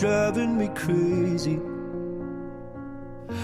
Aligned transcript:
driving 0.00 0.56
me 0.56 0.68
crazy. 0.68 1.60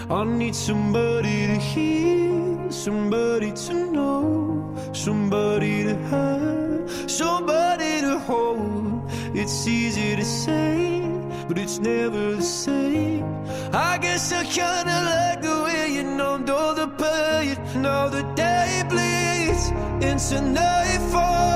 I 0.08 0.24
need 0.24 0.54
somebody 0.54 1.48
to 1.48 1.56
hear, 1.56 2.70
somebody 2.70 3.52
to 3.52 3.74
know, 3.92 4.74
somebody 4.94 5.84
to 5.84 5.94
have, 6.12 7.10
somebody 7.10 8.00
to 8.00 8.18
hold. 8.20 9.02
It's 9.34 9.68
easy 9.68 10.16
to 10.16 10.24
say, 10.24 11.02
but 11.46 11.58
it's 11.58 11.78
never 11.78 12.36
the 12.36 12.42
same. 12.42 13.26
I 13.74 13.98
guess 13.98 14.32
I 14.32 14.44
kinda 14.44 14.96
like 15.12 15.42
the 15.42 15.56
way 15.62 15.92
you 15.96 16.04
numbed 16.04 16.48
all 16.48 16.74
the 16.74 16.88
pain. 16.88 17.56
Now 17.82 18.08
the 18.08 18.22
day 18.34 18.82
bleeds 18.88 19.64
into 20.00 20.40
nightfall, 20.40 21.55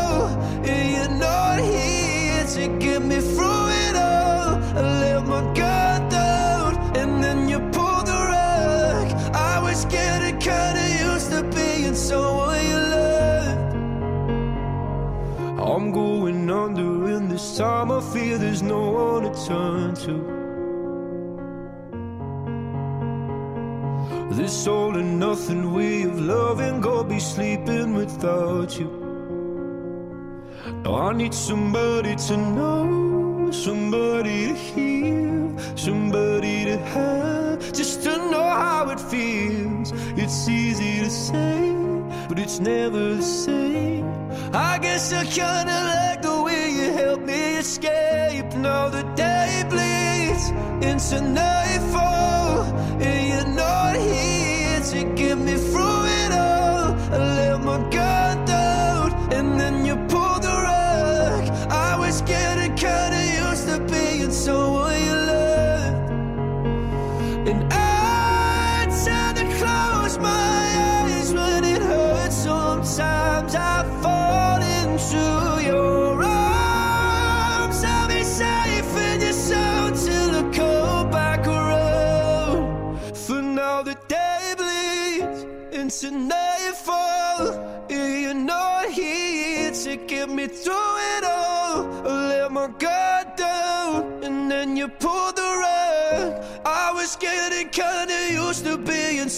time 17.61 17.93
I 17.93 18.01
feel 18.01 18.39
there's 18.39 18.63
no 18.63 18.81
one 18.91 19.23
to 19.25 19.33
turn 19.47 19.95
to. 20.07 20.15
This 24.35 24.67
all 24.67 24.97
and 24.97 25.21
nothing 25.21 25.75
way 25.75 26.05
of 26.05 26.19
loving, 26.19 26.81
go 26.81 27.05
be 27.05 27.21
sleeping 27.21 27.93
without 27.93 28.79
you. 28.79 28.91
Now 30.85 30.95
I 31.09 31.13
need 31.13 31.35
somebody 31.35 32.17
to 32.29 32.37
know, 32.39 33.51
somebody 33.51 34.39
to 34.49 34.55
hear, 34.55 35.55
somebody 35.77 36.65
to 36.65 36.79
have, 36.79 37.59
just 37.75 38.03
to 38.05 38.17
know 38.33 38.49
how 38.65 38.89
it 38.89 39.01
feels. 39.13 39.93
It's 40.17 40.49
easy 40.49 41.01
to 41.01 41.11
say, 41.11 41.77
but 42.27 42.39
it's 42.39 42.59
never 42.59 43.17
the 43.17 43.23
same. 43.23 44.09
I 44.55 44.79
guess 44.79 45.13
I 45.13 45.25
kinda 45.27 45.79
like 45.93 46.20
escape. 47.61 48.53
Now 48.57 48.89
the 48.89 49.03
day 49.15 49.65
bleeds 49.69 50.45
into 50.89 51.21
nightfall, 51.21 52.65
and 53.07 53.21
you're 53.29 53.55
not 53.55 53.97
here 53.97 54.81
to 54.93 55.15
get 55.15 55.37
me 55.37 55.57
through 55.69 56.05
it 56.21 56.33
all. 56.33 56.95
I 57.15 57.19
let 57.37 57.61
my 57.61 57.79
guard 57.91 58.50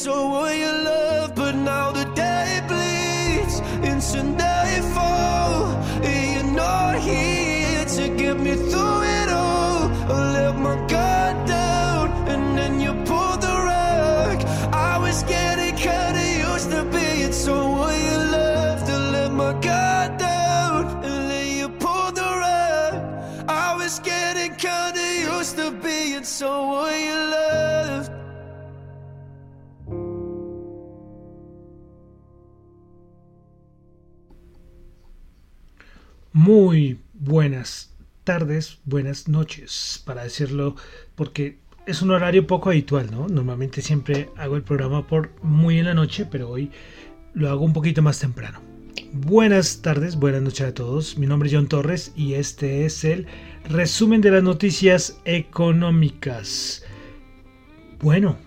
being 0.03 0.15
someone 0.15 0.59
your 0.59 0.85
love, 0.85 1.35
but 1.35 1.55
now 1.55 1.93
the 1.93 2.05
day 2.15 2.61
bleeds 2.69 3.61
into 3.87 4.23
nightfall. 4.23 5.77
and 6.03 6.35
You're 6.35 6.55
not 6.55 6.99
here 6.99 7.85
to 7.85 8.09
get 8.17 8.39
me 8.39 8.55
through 8.55 9.03
it 9.03 9.29
all. 9.29 9.91
I 10.11 10.33
let 10.33 10.57
my 10.57 10.77
guard 10.89 11.47
down, 11.47 12.11
and 12.29 12.59
then 12.59 12.81
you 12.81 12.93
pulled 13.05 13.41
the 13.43 13.55
rug. 13.69 14.39
I 14.73 14.99
was 14.99 15.23
getting 15.25 15.77
kinda 15.77 16.25
used 16.51 16.71
to 16.71 16.85
being 16.85 17.33
someone 17.33 17.95
you 18.09 18.19
loved. 18.37 18.87
To 18.87 18.99
let 19.15 19.33
my 19.33 19.53
guard 19.61 20.19
down, 20.19 21.05
and 21.05 21.31
then 21.31 21.49
you 21.59 21.69
pulled 21.69 22.17
the 22.17 22.31
rug. 22.45 22.95
I 23.49 23.75
was 23.77 24.01
getting 24.01 24.55
kinda 24.57 25.05
used 25.37 25.57
to 25.59 25.71
being 25.71 26.25
someone 26.25 26.99
you 27.09 27.19
loved. 27.37 28.11
Muy 36.35 36.99
buenas 37.13 37.95
tardes, 38.25 38.79
buenas 38.87 39.29
noches, 39.29 40.03
para 40.07 40.25
decirlo, 40.25 40.77
porque 41.15 41.59
es 41.85 42.01
un 42.01 42.11
horario 42.11 42.47
poco 42.47 42.71
habitual, 42.71 43.11
¿no? 43.11 43.29
Normalmente 43.29 43.83
siempre 43.83 44.31
hago 44.39 44.57
el 44.57 44.63
programa 44.63 45.07
por 45.07 45.31
muy 45.43 45.79
en 45.79 45.85
la 45.85 45.93
noche, 45.93 46.25
pero 46.25 46.49
hoy 46.49 46.71
lo 47.35 47.51
hago 47.51 47.67
un 47.67 47.75
poquito 47.75 48.01
más 48.01 48.19
temprano. 48.19 48.63
Buenas 49.13 49.83
tardes, 49.83 50.17
buenas 50.17 50.41
noches 50.41 50.69
a 50.69 50.73
todos. 50.73 51.19
Mi 51.19 51.27
nombre 51.27 51.51
es 51.51 51.55
John 51.55 51.69
Torres 51.69 52.13
y 52.17 52.33
este 52.33 52.87
es 52.87 53.05
el 53.05 53.27
resumen 53.69 54.23
de 54.23 54.31
las 54.31 54.43
noticias 54.43 55.21
económicas. 55.27 56.83
Bueno, 58.01 58.39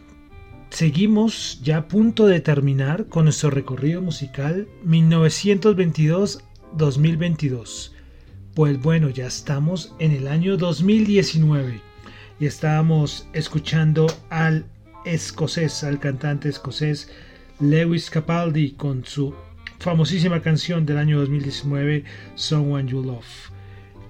seguimos 0.71 1.61
ya 1.61 1.77
a 1.77 1.87
punto 1.87 2.25
de 2.25 2.39
terminar 2.39 3.05
con 3.09 3.25
nuestro 3.25 3.51
recorrido 3.51 4.01
musical 4.01 4.67
1922-2022. 6.77 7.91
Pues 8.53 8.81
bueno, 8.81 9.09
ya 9.09 9.27
estamos 9.27 9.93
en 9.99 10.11
el 10.11 10.27
año 10.27 10.55
2019 10.57 11.81
y 12.39 12.45
estábamos 12.45 13.27
escuchando 13.33 14.07
al 14.29 14.65
escocés, 15.05 15.83
al 15.83 15.99
cantante 15.99 16.49
escocés 16.49 17.09
Lewis 17.59 18.09
Capaldi 18.09 18.71
con 18.71 19.05
su 19.05 19.33
famosísima 19.79 20.41
canción 20.41 20.85
del 20.85 20.97
año 20.97 21.19
2019, 21.19 22.03
Someone 22.35 22.89
You 22.89 23.03
Love. 23.03 23.54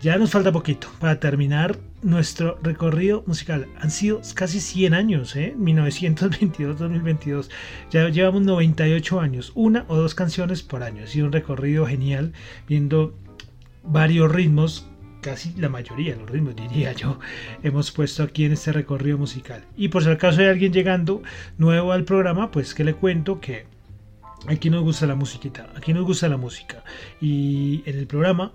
Ya 0.05 0.19
nos 0.19 0.29
falta 0.29 0.51
poquito 0.51 0.87
para 0.99 1.19
terminar 1.19 1.79
nuestro 2.03 2.59
recorrido 2.61 3.23
musical. 3.25 3.65
Han 3.79 3.89
sido 3.89 4.21
casi 4.35 4.59
100 4.59 4.93
años, 4.93 5.35
¿eh? 5.35 5.55
1922-2022. 5.57 7.49
Ya 7.89 8.07
llevamos 8.09 8.43
98 8.43 9.19
años, 9.19 9.51
una 9.55 9.83
o 9.87 9.95
dos 9.95 10.13
canciones 10.13 10.61
por 10.61 10.83
año. 10.83 11.05
Ha 11.05 11.07
sido 11.07 11.25
un 11.25 11.31
recorrido 11.31 11.87
genial, 11.87 12.33
viendo 12.67 13.17
varios 13.83 14.31
ritmos, 14.31 14.87
casi 15.21 15.55
la 15.57 15.69
mayoría 15.69 16.13
de 16.13 16.21
los 16.21 16.29
ritmos, 16.29 16.55
diría 16.55 16.93
yo, 16.93 17.17
hemos 17.63 17.89
puesto 17.91 18.21
aquí 18.21 18.45
en 18.45 18.51
este 18.51 18.73
recorrido 18.73 19.17
musical. 19.17 19.65
Y 19.75 19.87
por 19.87 20.03
si 20.03 20.11
acaso 20.11 20.39
hay 20.39 20.49
alguien 20.49 20.71
llegando 20.71 21.23
nuevo 21.57 21.93
al 21.93 22.03
programa, 22.03 22.51
pues 22.51 22.75
que 22.75 22.83
le 22.83 22.93
cuento 22.93 23.39
que 23.39 23.65
aquí 24.45 24.69
nos 24.69 24.83
gusta 24.83 25.07
la 25.07 25.15
musiquita, 25.15 25.67
aquí 25.75 25.95
nos 25.95 26.05
gusta 26.05 26.29
la 26.29 26.37
música. 26.37 26.83
Y 27.19 27.81
en 27.87 27.97
el 27.97 28.05
programa 28.05 28.51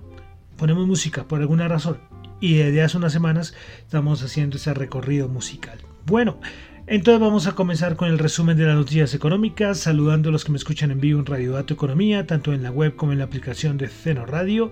ponemos 0.61 0.87
música 0.87 1.25
por 1.25 1.41
alguna 1.41 1.69
razón. 1.69 1.97
Y 2.39 2.57
desde 2.57 2.83
hace 2.83 2.99
unas 2.99 3.15
semanas 3.15 3.55
estamos 3.79 4.23
haciendo 4.23 4.59
ese 4.59 4.75
recorrido 4.75 5.27
musical. 5.27 5.79
Bueno, 6.05 6.39
entonces 6.87 7.19
vamos 7.19 7.47
a 7.47 7.55
comenzar 7.55 7.97
con 7.97 8.09
el 8.09 8.19
resumen 8.19 8.59
de 8.59 8.67
las 8.67 8.77
noticias 8.77 9.15
económicas, 9.15 9.79
saludando 9.79 10.29
a 10.29 10.33
los 10.33 10.45
que 10.45 10.53
me 10.53 10.59
escuchan 10.59 10.91
en 10.91 11.01
vivo 11.01 11.19
en 11.19 11.25
Radio 11.25 11.53
Dato 11.53 11.73
Economía, 11.73 12.27
tanto 12.27 12.53
en 12.53 12.63
la 12.63 12.71
web 12.71 12.95
como 12.95 13.13
en 13.13 13.19
la 13.19 13.25
aplicación 13.25 13.79
de 13.79 13.89
Ceno 13.89 14.27
Radio. 14.27 14.71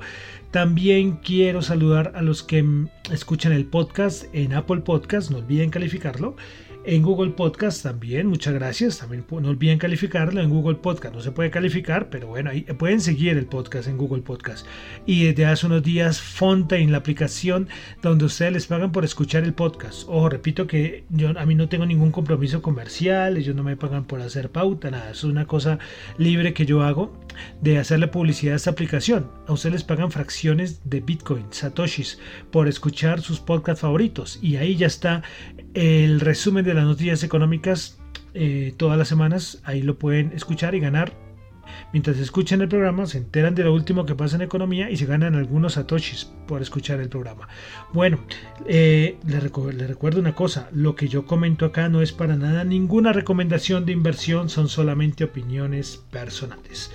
También 0.50 1.20
quiero 1.25 1.62
saludar 1.62 2.12
a 2.14 2.20
los 2.20 2.43
que 2.43 2.62
escuchan 3.11 3.52
el 3.52 3.64
podcast 3.64 4.26
en 4.34 4.52
Apple 4.52 4.82
Podcast, 4.82 5.31
no 5.31 5.38
olviden 5.38 5.70
calificarlo. 5.70 6.37
En 6.88 7.02
Google 7.02 7.32
Podcast 7.32 7.82
también, 7.82 8.29
muchas 8.29 8.55
gracias. 8.55 9.00
También 9.00 9.23
no 9.31 9.50
olviden 9.50 9.79
calificarlo 9.79 10.40
en 10.40 10.49
Google 10.49 10.76
Podcast. 10.76 11.14
No 11.14 11.20
se 11.20 11.32
puede 11.32 11.50
calificar, 11.50 12.08
pero 12.08 12.29
bueno, 12.29 12.49
ahí 12.49 12.62
pueden 12.62 13.02
seguir 13.02 13.37
el 13.37 13.44
podcast 13.44 13.88
en 13.88 13.99
Google 13.99 14.23
Podcast. 14.23 14.67
Y 15.05 15.25
desde 15.25 15.44
hace 15.44 15.67
unos 15.67 15.82
días 15.82 16.23
Fontaine, 16.23 16.90
la 16.90 16.96
aplicación 16.96 17.69
donde 18.00 18.25
ustedes 18.25 18.55
les 18.55 18.67
pagan 18.69 18.90
por 18.90 19.05
escuchar 19.05 19.44
el 19.44 19.52
podcast. 19.52 20.05
Ojo, 20.08 20.31
repito 20.31 20.67
que 20.67 21.05
yo 21.11 21.38
a 21.38 21.44
mí 21.44 21.55
no 21.55 21.69
tengo 21.69 21.85
ningún 21.85 22.11
compromiso 22.11 22.62
comercial, 22.62 23.37
ellos 23.37 23.55
no 23.55 23.62
me 23.62 23.76
pagan 23.76 24.06
por 24.06 24.23
hacer 24.23 24.50
pauta, 24.50 24.91
nada. 24.91 25.11
Es 25.11 25.25
una 25.25 25.46
cosa 25.46 25.79
libre 26.17 26.55
que 26.55 26.64
yo 26.64 26.82
hago 26.82 27.12
de 27.61 27.76
hacerle 27.76 28.08
publicidad 28.08 28.55
a 28.55 28.56
esta 28.56 28.70
aplicación. 28.70 29.31
A 29.46 29.52
ustedes 29.52 29.75
les 29.75 29.84
pagan 29.84 30.11
fracciones 30.11 30.81
de 30.88 31.00
Bitcoin, 31.00 31.44
Satoshis, 31.50 32.19
por 32.50 32.67
escuchar 32.67 33.20
sus 33.20 33.41
podcasts 33.41 33.82
favoritos. 33.82 34.38
Y 34.41 34.56
ahí 34.56 34.75
ya 34.75 34.87
está 34.87 35.23
el 35.75 36.20
resumen 36.20 36.65
de 36.65 36.75
las 36.75 36.85
noticias 36.85 37.23
económicas 37.23 37.99
eh, 38.35 38.75
todas 38.76 38.99
las 38.99 39.09
semanas. 39.09 39.61
Ahí 39.65 39.82
lo 39.82 39.99
pueden 39.99 40.32
escuchar 40.32 40.75
y 40.75 40.81
ganar. 40.81 41.12
Mientras 41.93 42.19
escuchan 42.19 42.61
el 42.61 42.69
programa, 42.69 43.06
se 43.06 43.19
enteran 43.19 43.55
de 43.55 43.65
lo 43.65 43.73
último 43.73 44.05
que 44.05 44.15
pasa 44.15 44.37
en 44.37 44.43
economía 44.43 44.91
y 44.91 44.97
se 44.97 45.06
ganan 45.06 45.35
algunos 45.35 45.75
satoshis 45.75 46.31
por 46.47 46.61
escuchar 46.61 47.00
el 47.00 47.09
programa. 47.09 47.49
Bueno, 47.93 48.19
eh, 48.67 49.17
les, 49.26 49.43
recuerdo 49.43 50.20
una 50.20 50.35
cosa, 50.35 50.69
lo 50.73 50.94
que 50.94 51.09
yo 51.09 51.26
comento 51.26 51.65
acá 51.65 51.88
no 51.88 52.03
es 52.03 52.12
para 52.12 52.37
nada 52.37 52.65
ninguna 52.65 53.12
recomendación 53.12 53.87
de 53.87 53.93
inversión, 53.93 54.49
son 54.49 54.69
solamente 54.69 55.25
opiniones 55.25 56.05
personales. 56.11 56.91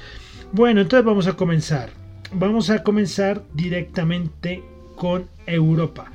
Bueno, 0.51 0.81
entonces 0.81 1.05
vamos 1.05 1.27
a 1.27 1.33
comenzar. 1.33 1.89
Vamos 2.31 2.69
a 2.69 2.83
comenzar 2.83 3.43
directamente 3.53 4.63
con 4.95 5.27
Europa. 5.45 6.11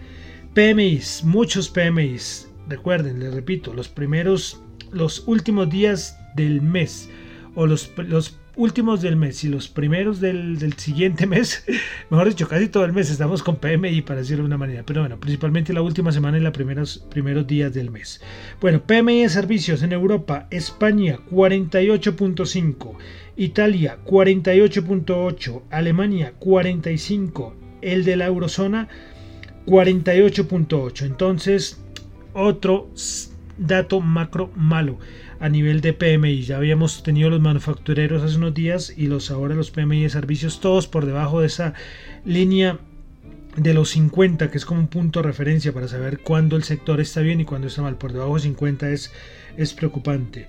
PMIs, 0.54 1.22
muchos 1.24 1.68
PMIs. 1.68 2.47
Recuerden, 2.68 3.18
les 3.20 3.32
repito, 3.32 3.72
los 3.72 3.88
primeros, 3.88 4.60
los 4.92 5.26
últimos 5.26 5.70
días 5.70 6.18
del 6.34 6.60
mes 6.60 7.08
o 7.54 7.66
los, 7.66 7.90
últimos 8.56 9.02
del 9.02 9.16
mes 9.16 9.42
y 9.44 9.48
los 9.48 9.68
primeros 9.68 10.20
del, 10.20 10.72
siguiente 10.76 11.26
mes, 11.34 11.64
mejor 12.10 12.28
dicho, 12.28 12.46
casi 12.46 12.68
todo 12.68 12.84
el 12.84 12.92
mes 12.92 13.10
estamos 13.10 13.42
con 13.42 13.56
PMI 13.56 14.02
para 14.02 14.20
decirlo 14.20 14.44
de 14.44 14.48
una 14.48 14.58
manera, 14.58 14.82
pero 14.84 15.00
bueno, 15.00 15.18
principalmente 15.18 15.72
la 15.72 15.82
última 15.82 16.12
semana 16.12 16.38
y 16.38 16.40
los 16.40 16.52
primeros, 16.52 16.98
primeros 17.10 17.46
días 17.46 17.72
del 17.72 17.90
mes. 17.90 18.20
Bueno, 18.60 18.82
PMI 18.82 19.22
de 19.22 19.28
servicios 19.28 19.82
en 19.82 19.92
Europa, 19.92 20.46
España 20.50 21.18
48.5, 21.30 22.96
Italia 23.36 23.98
48.8, 24.04 25.62
Alemania 25.70 26.34
45, 26.38 27.56
el 27.80 28.04
de 28.04 28.16
la 28.16 28.26
eurozona 28.26 28.88
48.8. 29.66 31.06
Entonces, 31.06 31.80
otro 32.32 32.88
dato 33.58 34.00
macro 34.00 34.50
malo 34.54 34.98
a 35.40 35.48
nivel 35.48 35.80
de 35.80 35.92
PMI. 35.92 36.42
Ya 36.42 36.56
habíamos 36.56 37.02
tenido 37.02 37.30
los 37.30 37.40
manufactureros 37.40 38.22
hace 38.22 38.36
unos 38.36 38.54
días 38.54 38.92
y 38.96 39.06
los 39.06 39.30
ahora 39.30 39.54
los 39.54 39.70
PMI 39.70 40.02
de 40.02 40.10
servicios 40.10 40.60
todos 40.60 40.86
por 40.86 41.06
debajo 41.06 41.40
de 41.40 41.46
esa 41.46 41.74
línea 42.24 42.78
de 43.56 43.74
los 43.74 43.90
50, 43.90 44.50
que 44.50 44.58
es 44.58 44.64
como 44.64 44.80
un 44.80 44.88
punto 44.88 45.20
de 45.20 45.28
referencia 45.28 45.72
para 45.72 45.88
saber 45.88 46.20
cuándo 46.20 46.56
el 46.56 46.62
sector 46.62 47.00
está 47.00 47.20
bien 47.20 47.40
y 47.40 47.44
cuándo 47.44 47.66
está 47.66 47.82
mal. 47.82 47.96
Por 47.96 48.12
debajo 48.12 48.34
de 48.34 48.42
50 48.42 48.90
es, 48.90 49.12
es 49.56 49.74
preocupante. 49.74 50.48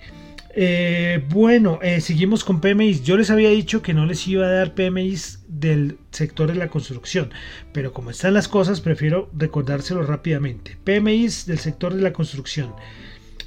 Eh, 0.55 1.23
bueno, 1.29 1.79
eh, 1.81 2.01
seguimos 2.01 2.43
con 2.43 2.61
PMIs. 2.61 3.03
Yo 3.03 3.17
les 3.17 3.29
había 3.29 3.49
dicho 3.49 3.81
que 3.81 3.93
no 3.93 4.05
les 4.05 4.27
iba 4.27 4.45
a 4.45 4.51
dar 4.51 4.73
PMIs 4.73 5.43
del 5.47 5.97
sector 6.11 6.49
de 6.49 6.55
la 6.55 6.69
construcción, 6.69 7.31
pero 7.71 7.93
como 7.93 8.11
están 8.11 8.33
las 8.33 8.47
cosas, 8.47 8.81
prefiero 8.81 9.29
recordárselo 9.37 10.03
rápidamente. 10.03 10.77
PMIs 10.83 11.45
del 11.45 11.59
sector 11.59 11.93
de 11.93 12.01
la 12.01 12.13
construcción. 12.13 12.73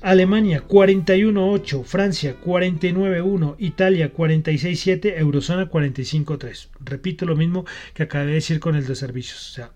Alemania 0.03 0.65
41.8, 0.67 1.85
Francia 1.85 2.37
49.1, 2.45 3.55
Italia 3.59 4.13
46.7, 4.13 5.17
Eurozona 5.17 5.71
45.3. 5.71 6.69
Repito 6.81 7.25
lo 7.25 7.37
mismo 7.37 7.65
que 7.95 8.03
acabé 8.03 8.27
de 8.27 8.33
decir 8.35 8.59
con 8.59 8.75
el 8.75 8.85
de 8.85 8.97
servicios. 8.97 9.51
O 9.51 9.55
sea, 9.55 9.71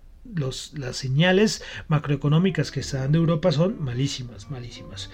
las 0.75 0.97
señales 0.97 1.63
macroeconómicas 1.87 2.71
que 2.71 2.81
está 2.81 2.99
dando 2.99 3.19
Europa 3.19 3.53
son 3.53 3.81
malísimas, 3.81 4.51
malísimas. 4.51 5.09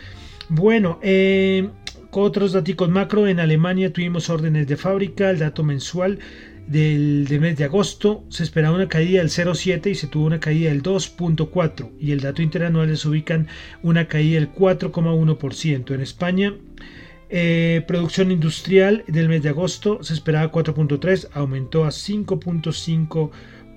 Bueno, 0.50 1.00
eh, 1.04 1.69
otros 2.21 2.51
datos 2.51 2.89
macro, 2.89 3.27
en 3.27 3.39
Alemania 3.39 3.92
tuvimos 3.92 4.30
órdenes 4.30 4.68
de 4.68 4.77
fábrica, 4.77 5.30
el 5.30 5.39
dato 5.39 5.63
mensual 5.63 6.19
del, 6.68 7.27
mes 7.42 7.57
de 7.57 7.65
agosto 7.65 8.24
se 8.30 8.44
esperaba 8.44 8.75
una 8.75 8.88
caída 8.88 9.19
del 9.19 9.30
0,7 9.30 9.92
y 9.92 9.95
se 9.95 10.07
tuvo 10.07 10.25
una 10.25 10.39
caída 10.39 10.69
del 10.69 10.81
2,4 10.81 11.92
y 12.00 12.12
el 12.12 12.21
dato 12.21 12.42
interanual 12.42 12.89
les 12.89 13.06
ubican 13.06 13.48
una 13.81 14.07
caída 14.07 14.39
del 14.39 14.54
4,1%. 14.54 15.94
En 15.94 16.01
España, 16.01 16.54
eh, 17.30 17.83
producción 17.88 18.31
industrial 18.31 19.04
del 19.07 19.30
mes 19.30 19.44
de 19.44 19.50
agosto 19.50 20.04
se 20.04 20.13
esperaba 20.13 20.51
4,3, 20.51 21.30
aumentó 21.33 21.86
a 21.86 21.89
5,5% 21.89 23.31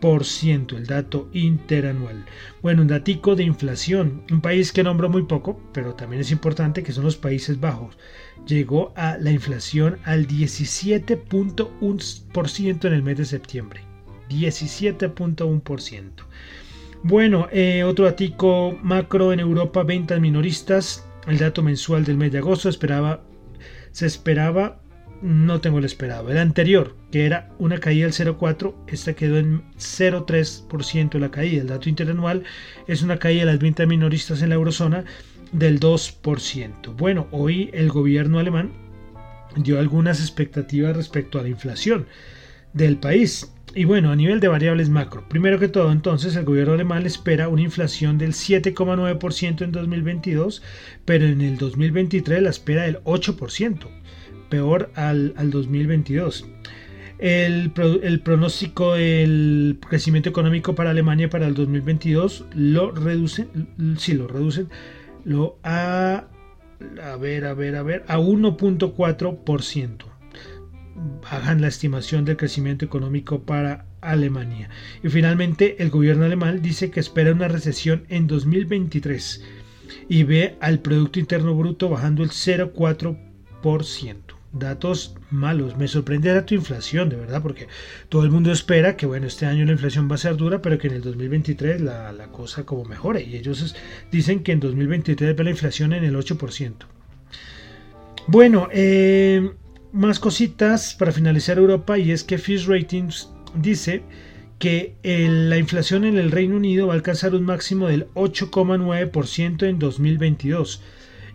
el 0.07 0.87
dato 0.87 1.29
interanual. 1.33 2.25
Bueno, 2.63 2.83
un 2.83 2.89
datico 2.89 3.35
de 3.35 3.43
inflación, 3.43 4.23
un 4.31 4.41
país 4.41 4.71
que 4.73 4.85
nombro 4.85 5.09
muy 5.09 5.25
poco, 5.25 5.61
pero 5.73 5.95
también 5.95 6.21
es 6.21 6.31
importante 6.31 6.85
que 6.85 6.93
son 6.93 7.03
los 7.05 7.17
Países 7.17 7.59
Bajos. 7.59 7.99
Llegó 8.47 8.93
a 8.95 9.19
la 9.19 9.33
inflación 9.33 9.99
al 10.05 10.29
17.1% 10.29 12.85
en 12.85 12.93
el 12.93 13.03
mes 13.03 13.19
de 13.19 13.25
septiembre. 13.25 13.81
17.1%. 14.31 16.11
Bueno, 17.03 17.49
eh, 17.51 17.83
otro 17.83 18.05
datico 18.05 18.79
macro 18.83 19.33
en 19.33 19.41
Europa, 19.41 19.83
ventas 19.83 20.21
minoristas. 20.21 21.05
El 21.27 21.39
dato 21.39 21.65
mensual 21.65 22.05
del 22.05 22.17
mes 22.17 22.31
de 22.31 22.39
agosto 22.39 22.69
esperaba, 22.69 23.25
se 23.91 24.07
esperaba 24.07 24.81
no 25.23 25.61
tengo 25.61 25.79
el 25.79 25.85
esperado. 25.85 26.31
El 26.31 26.39
anterior, 26.39 26.95
que 27.11 27.27
era 27.27 27.51
una 27.59 27.79
caída 27.79 28.07
del 28.07 28.15
0,4, 28.15 28.75
esta 28.89 29.15
quedó 29.15 29.39
en 29.39 29.63
0,3% 29.79 31.19
la 31.19 31.31
caída. 31.31 31.63
El 31.63 31.69
dato 31.69 31.89
interanual 31.89 32.45
es 32.87 33.03
una 33.03 33.19
caída 33.19 33.41
de 33.41 33.53
las 33.53 33.59
ventas 33.59 33.87
minoristas 33.87 34.43
en 34.43 34.51
la 34.51 34.55
eurozona 34.57 35.05
del 35.53 35.81
2%. 35.81 36.97
Bueno, 36.97 37.29
hoy 37.31 37.71
el 37.73 37.89
gobierno 37.91 38.39
alemán 38.39 38.73
dio 39.57 39.79
algunas 39.79 40.21
expectativas 40.21 40.97
respecto 40.97 41.39
a 41.39 41.43
la 41.43 41.49
inflación 41.49 42.07
del 42.73 42.99
país. 42.99 43.53
Y 43.75 43.85
bueno, 43.85 44.11
a 44.11 44.17
nivel 44.17 44.41
de 44.41 44.49
variables 44.49 44.89
macro, 44.89 45.29
primero 45.29 45.59
que 45.59 45.69
todo, 45.69 45.93
entonces 45.93 46.35
el 46.35 46.47
gobierno 46.47 46.73
alemán 46.73 47.05
espera 47.05 47.49
una 47.49 47.61
inflación 47.61 48.17
del 48.17 48.33
7,9% 48.33 49.63
en 49.63 49.73
2022, 49.73 50.63
pero 51.05 51.27
en 51.27 51.43
el 51.43 51.59
2023 51.59 52.43
la 52.43 52.51
espera 52.51 52.85
del 52.85 53.03
8% 53.05 53.87
peor 54.49 54.91
al, 54.95 55.51
2022. 55.51 56.47
El, 57.19 57.73
pronóstico 58.23 58.95
del 58.95 59.79
crecimiento 59.89 60.29
económico 60.29 60.75
para 60.75 60.91
Alemania 60.91 61.31
para 61.31 61.47
el 61.47 61.55
2022 61.55 62.45
lo 62.55 62.91
reducen, 62.91 63.69
sí, 63.97 64.15
lo 64.15 64.29
reducen, 64.29 64.69
lo 65.25 65.59
a, 65.63 66.27
a 67.03 67.17
ver, 67.17 67.47
a 67.47 67.55
ver, 67.55 67.77
a 67.77 67.83
ver, 67.83 68.05
a 68.07 68.19
1.4%. 68.19 70.05
Bajan 71.23 71.61
la 71.61 71.69
estimación 71.69 72.25
del 72.25 72.37
crecimiento 72.37 72.85
económico 72.85 73.43
para 73.43 73.87
Alemania. 74.01 74.71
Y 75.03 75.09
finalmente, 75.09 75.83
el 75.83 75.91
gobierno 75.91 76.25
alemán 76.25 76.63
dice 76.63 76.91
que 76.91 77.01
espera 77.01 77.33
una 77.33 77.49
recesión 77.49 78.05
en 78.09 78.27
2023 78.27 79.45
y 80.09 80.25
ve 80.25 80.57
al 80.61 80.81
Producto 80.81 81.19
Interno 81.19 81.55
Bruto 81.55 81.89
bajando 81.89 82.23
el 82.23 82.31
0,4% 82.31 84.36
datos 84.59 85.15
malos. 85.31 85.77
Me 85.77 85.89
sorprende 85.89 86.33
la 86.33 86.47
tu 86.47 86.55
inflación, 86.55 87.09
de 87.09 87.17
verdad, 87.17 87.43
porque 87.43 87.69
todo 88.09 88.25
el 88.25 88.31
mundo 88.31 88.53
espera 88.53 88.97
que, 88.97 89.07
bueno, 89.07 89.27
este 89.27 89.47
año 89.47 89.65
la 89.65 89.73
inflación 89.73 90.11
va 90.11 90.15
a 90.15 90.19
ser 90.19 90.37
dura, 90.37 90.63
pero 90.63 90.79
que 90.79 90.89
en 90.89 90.95
el 90.95 91.03
2023 91.03 91.81
la, 91.81 92.29
cosa 92.33 92.65
como 92.65 92.85
mejore. 92.85 93.23
Y 93.23 93.37
ellos 93.37 93.75
dicen 94.11 94.43
que 94.43 94.53
en 94.53 94.61
2023 94.61 95.37
ve 95.37 95.45
la 95.45 95.51
inflación 95.51 95.93
en 95.93 96.05
el 96.05 96.17
8%. 96.17 96.75
Bueno, 98.29 98.69
eh, 98.73 99.51
más 99.93 100.19
cositas 100.19 100.95
para 100.95 101.13
finalizar 101.13 101.59
Europa, 101.59 101.99
y 101.99 102.11
es 102.11 102.25
que 102.25 102.39
Fitch 102.39 102.67
Ratings 102.67 103.31
dice 103.55 104.03
que 104.59 104.97
la 105.03 105.59
inflación 105.59 106.05
en 106.05 106.17
el 106.17 106.31
Reino 106.31 106.57
Unido 106.57 106.87
va 106.87 106.95
a 106.95 106.97
alcanzar 106.97 107.35
un 107.35 107.45
máximo 107.45 107.89
del 107.89 108.09
8,9% 108.15 109.69
en 109.69 109.79
2022 109.79 110.83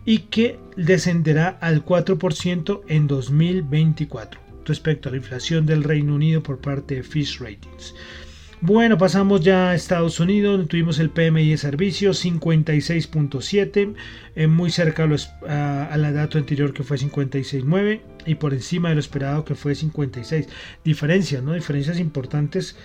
y 0.06 0.20
que 0.20 0.60
descenderá 0.76 1.50
al 1.62 1.86
4% 1.86 2.82
en 2.88 3.08
2024 3.08 4.40
respecto 4.66 5.10
a 5.10 5.12
la 5.12 5.18
inflación 5.18 5.66
del 5.66 5.84
Reino 5.84 6.16
Unido 6.16 6.42
por 6.42 6.60
parte 6.60 6.96
de 6.96 7.04
Fish 7.04 7.40
Ratings. 7.40 7.94
Bueno, 8.64 8.96
pasamos 8.96 9.42
ya 9.42 9.72
a 9.72 9.76
Estados 9.76 10.20
Unidos, 10.20 10.52
donde 10.52 10.68
tuvimos 10.68 11.00
el 11.00 11.10
PMI 11.10 11.50
de 11.50 11.58
servicios 11.58 12.24
56.7, 12.24 13.96
eh, 14.36 14.46
muy 14.46 14.70
cerca 14.70 15.10
a, 15.48 15.98
la 15.98 16.12
dato 16.12 16.38
anterior 16.38 16.72
que 16.72 16.84
fue 16.84 16.98
56.9 16.98 18.02
y 18.28 18.36
por 18.36 18.54
encima 18.54 18.90
de 18.90 18.96
lo 18.96 19.02
esperado 19.02 19.46
que 19.46 19.56
fue 19.56 19.74
56. 19.74 20.48
Diferencias, 20.86 21.42
¿no? 21.42 21.54
Diferencias 21.54 22.00
importantes 22.00 22.76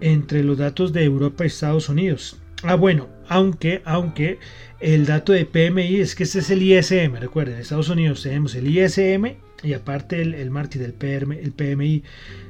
entre 0.00 0.44
los 0.44 0.58
datos 0.58 0.92
de 0.92 1.02
Europa 1.02 1.42
y 1.42 1.48
Estados 1.48 1.88
Unidos. 1.88 2.36
Ah, 2.62 2.74
bueno, 2.74 3.08
aunque, 3.28 3.80
aunque 3.84 4.38
el 4.80 5.06
dato 5.06 5.32
de 5.32 5.46
PMI 5.46 5.96
es 5.96 6.14
que 6.14 6.24
este 6.24 6.40
es 6.40 6.50
el 6.50 6.62
ISM, 6.62 7.16
recuerden, 7.16 7.54
en 7.54 7.60
Estados 7.62 7.88
Unidos 7.88 8.22
tenemos 8.22 8.54
el 8.54 8.66
ISM 8.66 9.36
y 9.62 9.72
aparte 9.72 10.20
el, 10.20 10.34
el 10.34 10.50
marketing 10.50 10.80
del 10.80 10.92
PRM, 10.92 11.32
el 11.32 11.52
PMI 11.52 12.02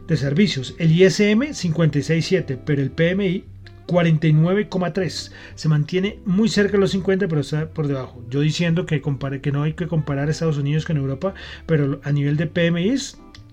de 0.08 0.16
servicios. 0.16 0.74
El 0.78 0.90
ISM 0.92 1.52
56.7, 1.52 2.58
pero 2.64 2.82
el 2.82 2.90
PMI 2.90 3.44
49,3. 3.86 5.32
Se 5.54 5.68
mantiene 5.68 6.18
muy 6.24 6.48
cerca 6.48 6.72
de 6.72 6.78
los 6.78 6.92
50, 6.92 7.28
pero 7.28 7.40
está 7.40 7.68
por 7.68 7.88
debajo. 7.88 8.24
Yo 8.30 8.40
diciendo 8.40 8.86
que, 8.86 9.00
compare, 9.00 9.40
que 9.40 9.52
no 9.52 9.62
hay 9.62 9.74
que 9.74 9.88
comparar 9.88 10.30
Estados 10.30 10.58
Unidos 10.58 10.84
con 10.84 10.96
Europa, 10.96 11.34
pero 11.66 12.00
a 12.04 12.12
nivel 12.12 12.36
de 12.36 12.46
PMI 12.46 12.96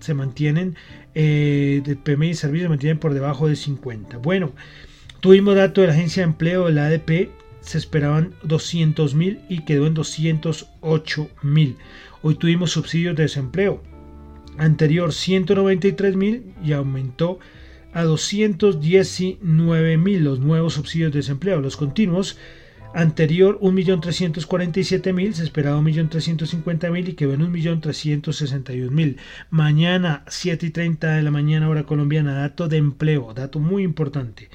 se 0.00 0.14
mantienen, 0.14 0.76
eh, 1.14 1.82
de 1.84 1.96
PMI 1.96 2.34
servicios 2.34 2.66
se 2.66 2.70
mantienen 2.70 2.98
por 2.98 3.14
debajo 3.14 3.48
de 3.48 3.56
50. 3.56 4.18
Bueno, 4.18 4.52
tuvimos 5.20 5.56
dato 5.56 5.80
de 5.80 5.88
la 5.88 5.92
agencia 5.92 6.22
de 6.22 6.28
empleo, 6.30 6.66
del 6.66 6.78
ADP, 6.78 7.30
se 7.60 7.78
esperaban 7.78 8.34
200 8.42 9.14
mil 9.14 9.40
y 9.48 9.64
quedó 9.64 9.86
en 9.86 9.94
208 9.94 11.28
mil. 11.42 11.76
Hoy 12.22 12.36
tuvimos 12.36 12.72
subsidios 12.72 13.16
de 13.16 13.24
desempleo. 13.24 13.82
Anterior 14.56 15.12
193 15.12 16.16
mil 16.16 16.54
y 16.64 16.72
aumentó 16.72 17.38
a 17.92 18.02
219 18.02 19.96
mil 19.98 20.24
los 20.24 20.40
nuevos 20.40 20.74
subsidios 20.74 21.12
de 21.12 21.18
desempleo. 21.18 21.60
Los 21.60 21.76
continuos 21.76 22.38
anterior 22.94 23.58
1.347.000, 23.60 25.32
se 25.32 25.44
esperaba 25.44 25.80
1.350.000 25.80 27.08
y 27.08 27.12
quedó 27.12 27.34
en 27.34 27.52
1.361.000. 27.52 29.16
Mañana 29.50 30.24
7 30.28 30.66
y 30.66 30.70
30 30.70 31.12
de 31.12 31.22
la 31.22 31.30
mañana 31.30 31.68
hora 31.68 31.84
colombiana, 31.84 32.34
dato 32.34 32.68
de 32.68 32.78
empleo, 32.78 33.34
dato 33.34 33.60
muy 33.60 33.82
importante. 33.82 34.48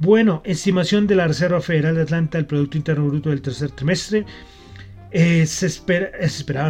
Bueno, 0.00 0.40
estimación 0.46 1.06
de 1.06 1.14
la 1.14 1.28
Reserva 1.28 1.60
Federal 1.60 1.94
de 1.94 2.00
Atlanta 2.00 2.38
del 2.38 2.46
Producto 2.46 2.78
Interno 2.78 3.06
Bruto 3.06 3.28
del 3.28 3.42
tercer 3.42 3.70
trimestre. 3.70 4.24
Eh, 5.10 5.44
se, 5.44 5.68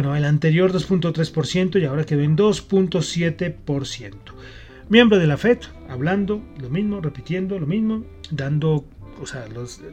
¿no? 0.03 0.17
El 0.17 0.25
anterior 0.25 0.73
2.3% 0.73 1.81
y 1.81 1.85
ahora 1.85 2.03
quedó 2.03 2.23
en 2.23 2.35
2.7%. 2.35 4.13
Miembro 4.89 5.17
de 5.17 5.27
la 5.27 5.37
FED, 5.37 5.59
hablando 5.87 6.43
lo 6.59 6.69
mismo, 6.69 6.99
repitiendo 6.99 7.57
lo 7.57 7.67
mismo, 7.67 8.03
dando, 8.31 8.83
o 9.21 9.25
sea, 9.25 9.45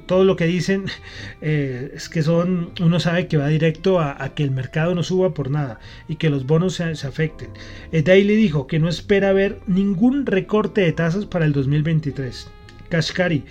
todo 0.07 0.25
lo 0.25 0.35
que 0.35 0.47
dicen 0.47 0.87
eh, 1.41 1.93
es 1.95 2.09
que 2.09 2.25
son, 2.25 2.73
uno 2.81 2.99
sabe 2.99 3.29
que 3.29 3.37
va 3.37 3.47
directo 3.47 4.01
a, 4.01 4.35
que 4.35 4.43
el 4.43 4.51
mercado 4.51 4.97
no 4.97 5.05
suba 5.05 5.33
por 5.33 5.49
nada 5.49 5.79
y 6.09 6.17
que 6.17 6.29
los 6.29 6.45
bonos 6.45 6.75
se, 6.75 7.07
afecten. 7.07 7.51
Eh, 7.93 8.03
dijo 8.03 8.67
que 8.67 8.81
no 8.81 8.89
espera 8.89 9.33
ver 9.33 9.61
ningún 9.69 10.27
recorte 10.27 10.81
de 10.81 10.91
tasas 10.91 11.25
para 11.25 11.45
el 11.45 11.53
2023. 11.53 12.58
Kashkari 12.89 13.45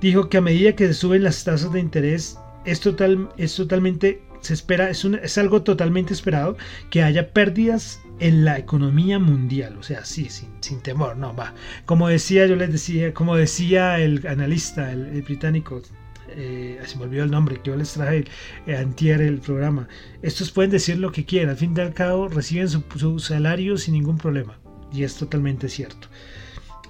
dijo 0.00 0.28
que 0.28 0.38
a 0.38 0.42
medida 0.42 0.74
que 0.74 0.86
se 0.86 0.94
suben 0.94 1.22
las 1.22 1.44
tasas 1.44 1.72
de 1.72 1.80
interés 1.80 2.38
es, 2.64 2.80
total, 2.80 3.28
es 3.36 3.54
totalmente 3.56 4.22
se 4.44 4.54
espera, 4.54 4.90
es, 4.90 5.04
es 5.04 5.38
algo 5.38 5.62
totalmente 5.62 6.12
esperado 6.12 6.56
que 6.90 7.02
haya 7.02 7.32
pérdidas 7.32 8.00
en 8.20 8.44
la 8.44 8.58
economía 8.58 9.18
mundial. 9.18 9.76
O 9.78 9.82
sea, 9.82 10.04
sí, 10.04 10.28
sin, 10.28 10.80
temor, 10.82 11.16
no, 11.16 11.34
va. 11.34 11.54
Como 11.86 12.08
decía, 12.08 12.46
yo 12.46 12.56
les 12.56 12.70
decía, 12.70 13.14
como 13.14 13.36
decía 13.36 13.98
el 13.98 14.26
analista, 14.26 14.92
el, 14.92 15.22
británico, 15.22 15.82
eh, 16.28 16.78
se 16.84 16.96
me 16.98 17.04
olvidó 17.04 17.24
el 17.24 17.30
nombre, 17.30 17.56
que 17.56 17.70
yo 17.70 17.76
les 17.76 17.94
traje 17.94 18.24
eh, 18.66 18.76
antier 18.76 19.22
el 19.22 19.38
programa. 19.38 19.88
Estos 20.22 20.50
pueden 20.50 20.70
decir 20.70 20.98
lo 20.98 21.10
que 21.10 21.24
quieran, 21.24 21.50
al 21.50 21.56
fin 21.56 21.74
y 21.76 21.80
al 21.80 21.94
cabo 21.94 22.28
reciben 22.28 22.68
su, 22.68 22.84
su 22.96 23.18
salario 23.18 23.78
sin 23.78 23.94
ningún 23.94 24.18
problema. 24.18 24.58
Y 24.92 25.04
es 25.04 25.16
totalmente 25.16 25.68
cierto. 25.68 26.08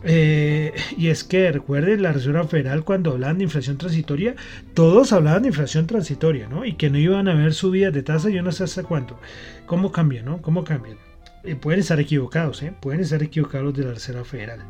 Eh, 0.06 0.75
y 0.99 1.08
es 1.08 1.25
que 1.25 1.50
recuerden 1.50 2.02
la 2.02 2.12
Reserva 2.12 2.46
Federal 2.46 2.84
cuando 2.84 3.12
hablaban 3.12 3.38
de 3.38 3.44
inflación 3.44 3.78
transitoria, 3.78 4.34
todos 4.75 5.12
hablaban 5.12 5.42
de 5.42 5.49
inflación 5.49 5.87
transitoria, 5.87 6.46
¿no? 6.49 6.64
Y 6.66 6.75
que 6.75 6.90
no 6.90 6.99
iban 6.99 7.26
a 7.26 7.32
haber 7.32 7.54
subidas 7.54 7.94
de 7.94 8.02
tasa, 8.02 8.28
yo 8.28 8.42
no 8.42 8.52
sé 8.52 8.64
hasta 8.64 8.82
cuánto. 8.82 9.18
¿Cómo 9.66 9.92
cambian, 9.92 10.26
no? 10.26 10.42
¿Cómo 10.42 10.62
cambian? 10.62 10.99
Eh, 11.42 11.56
pueden 11.56 11.80
estar 11.80 11.99
equivocados, 12.00 12.62
¿eh? 12.62 12.73
Pueden 12.80 13.00
estar 13.00 13.23
equivocados 13.23 13.75
de 13.75 13.84
la 13.84 13.94
Reserva 13.94 14.25
Federal. 14.25 14.61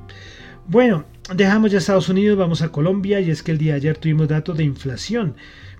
Bueno, 0.66 1.04
dejamos 1.34 1.72
ya 1.72 1.78
Estados 1.78 2.08
Unidos, 2.08 2.38
vamos 2.38 2.62
a 2.62 2.70
Colombia 2.70 3.20
y 3.20 3.30
es 3.30 3.42
que 3.42 3.52
el 3.52 3.58
día 3.58 3.72
de 3.72 3.78
ayer 3.78 3.98
tuvimos 3.98 4.28
datos 4.28 4.56
de 4.56 4.64
inflación. 4.64 5.34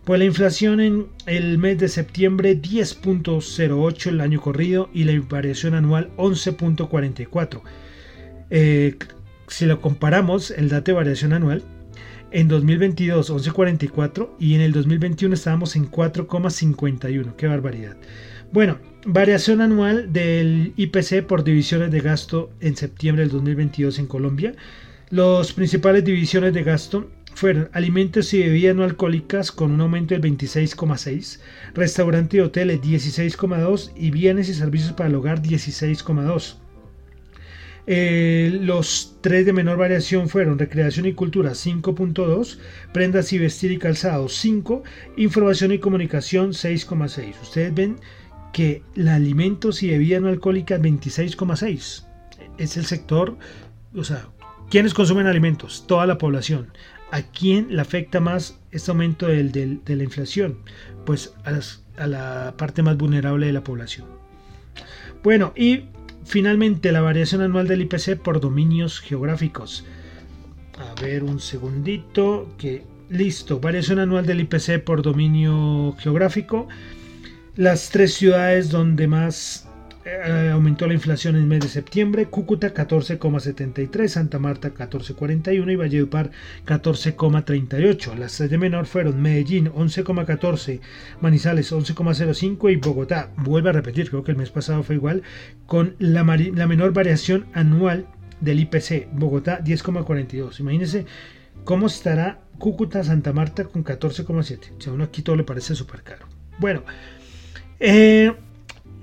Pues 0.04 0.18
la 0.18 0.26
inflación 0.26 0.80
en 0.80 1.06
el 1.24 1.56
mes 1.56 1.78
de 1.78 1.88
septiembre 1.88 2.60
10.08 2.60 4.08
el 4.08 4.20
año 4.20 4.40
corrido 4.40 4.90
y 4.92 5.04
la 5.04 5.18
variación 5.26 5.74
anual 5.74 6.10
11.44. 6.18 7.62
Eh, 8.50 8.98
si 9.48 9.66
lo 9.66 9.80
comparamos, 9.80 10.50
el 10.50 10.68
dato 10.68 10.92
de 10.92 10.96
variación 10.96 11.32
anual, 11.32 11.62
en 12.30 12.48
2022 12.48 13.30
11.44 13.30 14.30
y 14.40 14.54
en 14.54 14.60
el 14.60 14.72
2021 14.72 15.34
estábamos 15.34 15.76
en 15.76 15.90
4,51. 15.90 17.36
Qué 17.36 17.46
barbaridad. 17.46 17.96
Bueno, 18.52 18.78
variación 19.06 19.60
anual 19.60 20.12
del 20.12 20.72
IPC 20.76 21.26
por 21.26 21.44
divisiones 21.44 21.90
de 21.90 22.00
gasto 22.00 22.50
en 22.60 22.76
septiembre 22.76 23.22
del 23.22 23.32
2022 23.32 23.98
en 24.00 24.06
Colombia. 24.06 24.54
Los 25.10 25.52
principales 25.52 26.04
divisiones 26.04 26.52
de 26.54 26.64
gasto 26.64 27.08
fueron 27.34 27.68
alimentos 27.72 28.32
y 28.34 28.40
bebidas 28.40 28.74
no 28.74 28.84
alcohólicas 28.84 29.52
con 29.52 29.70
un 29.70 29.80
aumento 29.80 30.14
del 30.14 30.22
26,6, 30.22 31.40
restaurante 31.74 32.36
y 32.36 32.40
hoteles 32.40 32.80
16,2 32.80 33.92
y 33.94 34.10
bienes 34.10 34.48
y 34.48 34.54
servicios 34.54 34.92
para 34.92 35.08
el 35.08 35.14
hogar 35.14 35.40
16,2. 35.40 36.56
Eh, 37.86 38.58
los 38.62 39.18
tres 39.20 39.44
de 39.44 39.52
menor 39.52 39.76
variación 39.76 40.28
fueron 40.28 40.58
recreación 40.58 41.06
y 41.06 41.12
cultura 41.12 41.50
5.2, 41.50 42.58
prendas 42.92 43.32
y 43.32 43.38
vestir 43.38 43.72
y 43.72 43.78
calzado 43.78 44.28
5, 44.28 44.82
información 45.16 45.72
y 45.72 45.78
comunicación 45.78 46.52
6.6. 46.52 47.42
Ustedes 47.42 47.74
ven 47.74 47.96
que 48.52 48.82
la 48.94 49.16
alimentos 49.16 49.82
y 49.82 49.90
bebidas 49.90 50.22
no 50.22 50.28
alcohólicas 50.28 50.80
26,6. 50.80 52.04
Es 52.56 52.76
el 52.76 52.86
sector, 52.86 53.36
o 53.94 54.04
sea, 54.04 54.28
¿quiénes 54.70 54.94
consumen 54.94 55.26
alimentos? 55.26 55.84
Toda 55.86 56.06
la 56.06 56.18
población. 56.18 56.72
¿A 57.10 57.22
quién 57.22 57.68
le 57.76 57.82
afecta 57.82 58.18
más 58.18 58.58
este 58.70 58.90
aumento 58.90 59.26
del, 59.26 59.52
de 59.52 59.96
la 59.96 60.02
inflación? 60.02 60.58
Pues 61.04 61.34
a, 61.44 62.02
a 62.02 62.06
la 62.06 62.54
parte 62.56 62.82
más 62.82 62.96
vulnerable 62.96 63.46
de 63.46 63.52
la 63.52 63.62
población. 63.62 64.06
Bueno, 65.22 65.52
y 65.56 65.84
Finalmente, 66.24 66.90
la 66.92 67.00
variación 67.00 67.42
anual 67.42 67.68
del 67.68 67.82
IPC 67.82 68.16
por 68.16 68.40
dominios 68.40 69.00
geográficos. 69.00 69.84
A 70.78 71.00
ver 71.00 71.22
un 71.22 71.38
segundito, 71.38 72.48
que 72.58 72.84
listo, 73.08 73.60
variación 73.60 73.98
anual 73.98 74.26
del 74.26 74.40
IPC 74.40 74.82
por 74.82 75.02
dominio 75.02 75.94
geográfico. 75.98 76.68
Las 77.56 77.90
tres 77.90 78.14
ciudades 78.14 78.70
donde 78.70 79.06
más 79.06 79.63
eh, 80.04 80.50
aumentó 80.52 80.86
la 80.86 80.94
inflación 80.94 81.34
en 81.36 81.42
el 81.42 81.46
mes 81.48 81.60
de 81.60 81.68
septiembre, 81.68 82.26
Cúcuta 82.26 82.74
14,73, 82.74 84.08
Santa 84.08 84.38
Marta 84.38 84.74
14,41 84.74 85.72
y 85.72 85.76
Valledupar 85.76 86.30
14,38. 86.66 88.14
Las 88.14 88.38
de 88.38 88.58
menor 88.58 88.86
fueron 88.86 89.22
Medellín 89.22 89.72
11,14, 89.72 90.80
Manizales 91.20 91.72
11,05 91.72 92.72
y 92.72 92.76
Bogotá, 92.76 93.30
vuelve 93.36 93.70
a 93.70 93.72
repetir, 93.72 94.10
creo 94.10 94.22
que 94.24 94.32
el 94.32 94.36
mes 94.36 94.50
pasado 94.50 94.82
fue 94.82 94.96
igual, 94.96 95.22
con 95.66 95.96
la, 95.98 96.22
la 96.22 96.66
menor 96.66 96.92
variación 96.92 97.46
anual 97.54 98.06
del 98.40 98.60
IPC, 98.60 99.08
Bogotá 99.12 99.64
10,42. 99.64 100.60
Imagínense 100.60 101.06
cómo 101.64 101.86
estará 101.86 102.40
Cúcuta, 102.58 103.02
Santa 103.02 103.32
Marta 103.32 103.64
con 103.64 103.82
14,7. 103.84 104.58
Si 104.78 104.90
a 104.90 104.92
uno 104.92 105.04
aquí 105.04 105.22
todo 105.22 105.36
le 105.36 105.44
parece 105.44 105.74
súper 105.74 106.02
caro. 106.02 106.26
Bueno, 106.58 106.82
eh, 107.80 108.32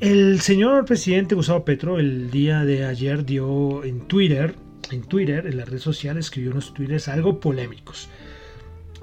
el 0.01 0.41
señor 0.41 0.85
presidente 0.85 1.35
Gustavo 1.35 1.63
Petro 1.63 1.99
el 1.99 2.31
día 2.31 2.65
de 2.65 2.85
ayer 2.85 3.23
dio 3.23 3.83
en 3.83 4.01
Twitter, 4.01 4.55
en 4.89 5.03
Twitter, 5.03 5.45
en 5.45 5.57
la 5.57 5.65
red 5.65 5.77
social, 5.77 6.17
escribió 6.17 6.51
unos 6.51 6.73
tweets 6.73 7.07
algo 7.07 7.39
polémicos. 7.39 8.09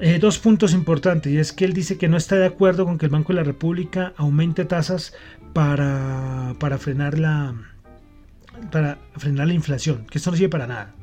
Eh, 0.00 0.18
dos 0.18 0.38
puntos 0.38 0.74
importantes, 0.74 1.32
y 1.32 1.38
es 1.38 1.52
que 1.52 1.64
él 1.64 1.72
dice 1.72 1.98
que 1.98 2.08
no 2.08 2.16
está 2.16 2.36
de 2.36 2.46
acuerdo 2.46 2.84
con 2.84 2.98
que 2.98 3.06
el 3.06 3.12
Banco 3.12 3.32
de 3.32 3.36
la 3.36 3.44
República 3.44 4.12
aumente 4.16 4.64
tasas 4.64 5.14
para, 5.54 6.54
para 6.58 6.78
frenar 6.78 7.18
la 7.18 7.54
para 8.72 8.98
frenar 9.16 9.46
la 9.46 9.54
inflación, 9.54 10.04
que 10.10 10.18
esto 10.18 10.32
no 10.32 10.36
sirve 10.36 10.50
para 10.50 10.66
nada. 10.66 10.96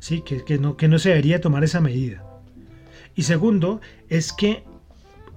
¿sí? 0.00 0.20
Que, 0.20 0.44
que, 0.44 0.58
no, 0.58 0.76
que 0.76 0.88
no 0.88 0.98
se 0.98 1.10
debería 1.10 1.40
tomar 1.40 1.64
esa 1.64 1.80
medida. 1.80 2.22
Y 3.14 3.22
segundo, 3.22 3.80
es 4.10 4.34
que 4.34 4.64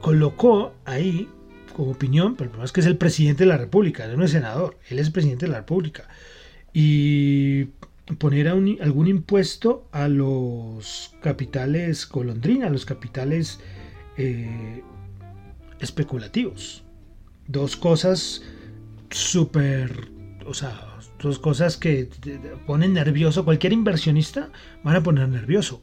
colocó 0.02 0.74
ahí 0.84 1.30
como 1.74 1.92
opinión, 1.92 2.36
pero 2.36 2.46
el 2.46 2.50
problema 2.50 2.66
es 2.66 2.72
que 2.72 2.82
es 2.82 2.88
el 2.88 2.98
presidente 2.98 3.44
de 3.44 3.50
la 3.50 3.58
República, 3.58 4.08
no 4.08 4.24
es 4.24 4.32
senador, 4.32 4.78
él 4.90 5.00
es 5.00 5.10
presidente 5.10 5.46
de 5.46 5.52
la 5.52 5.60
República. 5.60 6.08
Y 6.74 7.66
poner 8.18 8.48
algún 8.48 9.08
impuesto 9.08 9.88
a 9.92 10.08
los 10.08 11.16
capitales 11.22 12.08
golondrina, 12.08 12.68
a 12.68 12.70
los 12.70 12.86
capitales 12.86 13.60
eh, 14.18 14.82
especulativos. 15.80 16.84
Dos 17.48 17.76
cosas 17.76 18.42
súper, 19.10 20.10
o 20.46 20.54
sea, 20.54 20.98
dos 21.20 21.40
cosas 21.40 21.78
que 21.78 22.10
ponen 22.68 22.94
nervioso, 22.94 23.46
cualquier 23.46 23.74
inversionista 23.74 24.50
van 24.84 24.96
a 24.98 25.04
poner 25.04 25.30
nervioso. 25.30 25.82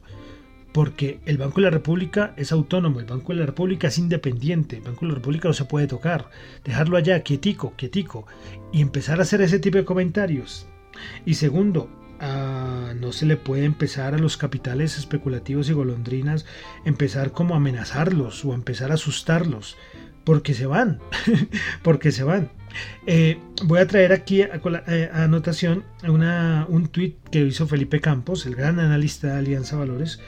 Porque 0.71 1.19
el 1.25 1.37
Banco 1.37 1.55
de 1.55 1.63
la 1.63 1.69
República 1.69 2.33
es 2.37 2.51
autónomo, 2.51 2.99
el 2.99 3.05
Banco 3.05 3.33
de 3.33 3.39
la 3.39 3.45
República 3.45 3.87
es 3.87 3.97
independiente, 3.97 4.77
el 4.77 4.83
Banco 4.83 5.01
de 5.01 5.09
la 5.09 5.15
República 5.15 5.47
no 5.49 5.53
se 5.53 5.65
puede 5.65 5.87
tocar, 5.87 6.29
dejarlo 6.63 6.97
allá 6.97 7.21
quietico, 7.21 7.73
quietico, 7.75 8.25
y 8.71 8.81
empezar 8.81 9.19
a 9.19 9.23
hacer 9.23 9.41
ese 9.41 9.59
tipo 9.59 9.77
de 9.77 9.85
comentarios. 9.85 10.67
Y 11.25 11.35
segundo, 11.35 11.89
no 12.99 13.11
se 13.11 13.25
le 13.25 13.35
puede 13.37 13.65
empezar 13.65 14.13
a 14.13 14.19
los 14.19 14.37
capitales 14.37 14.97
especulativos 14.97 15.69
y 15.69 15.73
golondrinas, 15.73 16.45
empezar 16.85 17.31
como 17.31 17.53
a 17.53 17.57
amenazarlos 17.57 18.45
o 18.45 18.51
a 18.51 18.55
empezar 18.55 18.91
a 18.91 18.95
asustarlos, 18.95 19.77
porque 20.23 20.53
se 20.53 20.67
van, 20.67 20.99
porque 21.83 22.11
se 22.11 22.23
van. 22.23 22.51
Eh, 23.05 23.39
voy 23.65 23.79
a 23.79 23.87
traer 23.87 24.13
aquí 24.13 24.43
a, 24.43 24.61
eh, 24.87 25.09
anotación 25.11 25.83
una, 26.07 26.65
un 26.69 26.87
tuit 26.87 27.17
que 27.29 27.39
hizo 27.39 27.67
Felipe 27.67 27.99
Campos, 27.99 28.45
el 28.45 28.55
gran 28.55 28.79
analista 28.79 29.27
de 29.27 29.39
Alianza 29.39 29.75
Valores, 29.75 30.21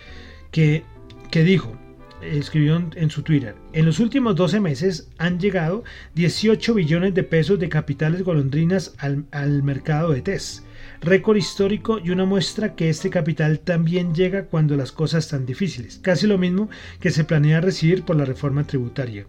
que, 0.53 0.85
dijo, 1.33 1.75
escribió 2.21 2.81
en 2.95 3.09
su 3.09 3.23
Twitter, 3.23 3.55
en 3.73 3.85
los 3.85 3.99
últimos 3.99 4.35
12 4.35 4.59
meses 4.59 5.09
han 5.17 5.39
llegado 5.39 5.83
18 6.13 6.75
billones 6.75 7.13
de 7.15 7.23
pesos 7.23 7.59
de 7.59 7.69
capitales 7.69 8.21
golondrinas 8.21 8.93
al, 8.99 9.25
al 9.31 9.63
mercado 9.63 10.11
de 10.11 10.21
TES. 10.21 10.63
Récord 11.01 11.37
histórico 11.37 11.99
y 11.99 12.11
una 12.11 12.23
muestra 12.23 12.75
que 12.75 12.89
este 12.89 13.09
capital 13.09 13.59
también 13.59 14.13
llega 14.13 14.45
cuando 14.45 14.77
las 14.77 14.91
cosas 14.91 15.25
están 15.25 15.45
difíciles, 15.45 15.99
casi 16.01 16.27
lo 16.27 16.37
mismo 16.37 16.69
que 16.99 17.09
se 17.09 17.25
planea 17.25 17.59
recibir 17.59 18.03
por 18.03 18.15
la 18.15 18.25
reforma 18.25 18.65
tributaria. 18.65 19.25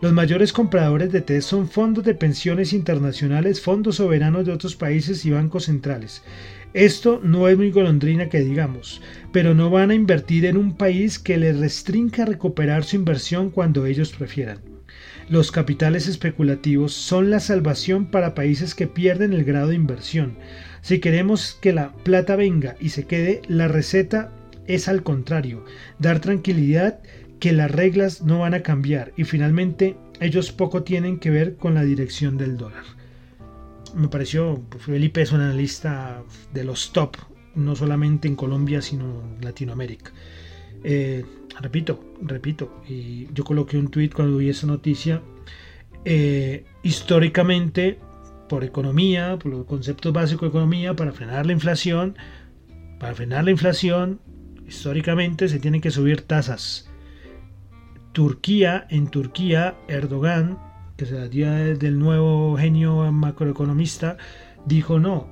Los 0.00 0.12
mayores 0.12 0.52
compradores 0.52 1.12
de 1.12 1.20
TES 1.20 1.44
son 1.44 1.68
fondos 1.68 2.04
de 2.04 2.14
pensiones 2.14 2.72
internacionales, 2.72 3.60
fondos 3.60 3.96
soberanos 3.96 4.44
de 4.44 4.52
otros 4.52 4.74
países 4.74 5.24
y 5.24 5.30
bancos 5.30 5.66
centrales. 5.66 6.22
Esto 6.74 7.20
no 7.22 7.48
es 7.48 7.58
muy 7.58 7.70
golondrina 7.70 8.30
que 8.30 8.40
digamos, 8.40 9.02
pero 9.30 9.54
no 9.54 9.68
van 9.68 9.90
a 9.90 9.94
invertir 9.94 10.46
en 10.46 10.56
un 10.56 10.74
país 10.74 11.18
que 11.18 11.36
les 11.36 11.58
restrinja 11.58 12.24
recuperar 12.24 12.84
su 12.84 12.96
inversión 12.96 13.50
cuando 13.50 13.84
ellos 13.84 14.12
prefieran. 14.12 14.60
Los 15.28 15.52
capitales 15.52 16.08
especulativos 16.08 16.94
son 16.94 17.28
la 17.28 17.40
salvación 17.40 18.06
para 18.10 18.34
países 18.34 18.74
que 18.74 18.86
pierden 18.86 19.34
el 19.34 19.44
grado 19.44 19.68
de 19.68 19.74
inversión. 19.74 20.38
Si 20.80 20.98
queremos 20.98 21.58
que 21.60 21.74
la 21.74 21.92
plata 21.92 22.36
venga 22.36 22.76
y 22.80 22.88
se 22.88 23.04
quede, 23.04 23.42
la 23.48 23.68
receta 23.68 24.32
es 24.66 24.88
al 24.88 25.02
contrario, 25.02 25.66
dar 25.98 26.20
tranquilidad 26.20 27.00
que 27.38 27.52
las 27.52 27.70
reglas 27.70 28.22
no 28.22 28.38
van 28.38 28.54
a 28.54 28.62
cambiar 28.62 29.12
y 29.18 29.24
finalmente 29.24 29.96
ellos 30.20 30.52
poco 30.52 30.84
tienen 30.84 31.18
que 31.18 31.28
ver 31.28 31.56
con 31.56 31.74
la 31.74 31.82
dirección 31.82 32.38
del 32.38 32.56
dólar 32.56 33.01
me 33.94 34.08
pareció, 34.08 34.62
pues, 34.68 34.84
Felipe 34.84 35.22
es 35.22 35.32
un 35.32 35.40
analista 35.40 36.22
de 36.52 36.64
los 36.64 36.92
top, 36.92 37.16
no 37.54 37.76
solamente 37.76 38.28
en 38.28 38.36
Colombia, 38.36 38.82
sino 38.82 39.22
en 39.22 39.44
Latinoamérica. 39.44 40.12
Eh, 40.84 41.24
repito, 41.60 42.14
repito, 42.22 42.82
y 42.88 43.28
yo 43.32 43.44
coloqué 43.44 43.78
un 43.78 43.88
tweet 43.88 44.10
cuando 44.10 44.38
vi 44.38 44.48
esa 44.48 44.66
noticia. 44.66 45.22
Eh, 46.04 46.64
históricamente, 46.82 47.98
por 48.48 48.64
economía, 48.64 49.38
por 49.38 49.52
los 49.52 49.66
conceptos 49.66 50.12
básicos 50.12 50.42
de 50.42 50.48
economía, 50.48 50.96
para 50.96 51.12
frenar 51.12 51.46
la 51.46 51.52
inflación, 51.52 52.16
para 52.98 53.14
frenar 53.14 53.44
la 53.44 53.50
inflación, 53.50 54.20
históricamente 54.66 55.48
se 55.48 55.58
tienen 55.58 55.80
que 55.80 55.90
subir 55.90 56.22
tasas. 56.22 56.88
Turquía, 58.12 58.86
en 58.90 59.08
Turquía, 59.08 59.76
Erdogan 59.88 60.58
que 61.02 61.08
se 61.08 61.28
día 61.28 61.50
del 61.50 61.98
nuevo 61.98 62.56
genio 62.56 63.10
macroeconomista, 63.10 64.18
dijo 64.66 65.00
no, 65.00 65.26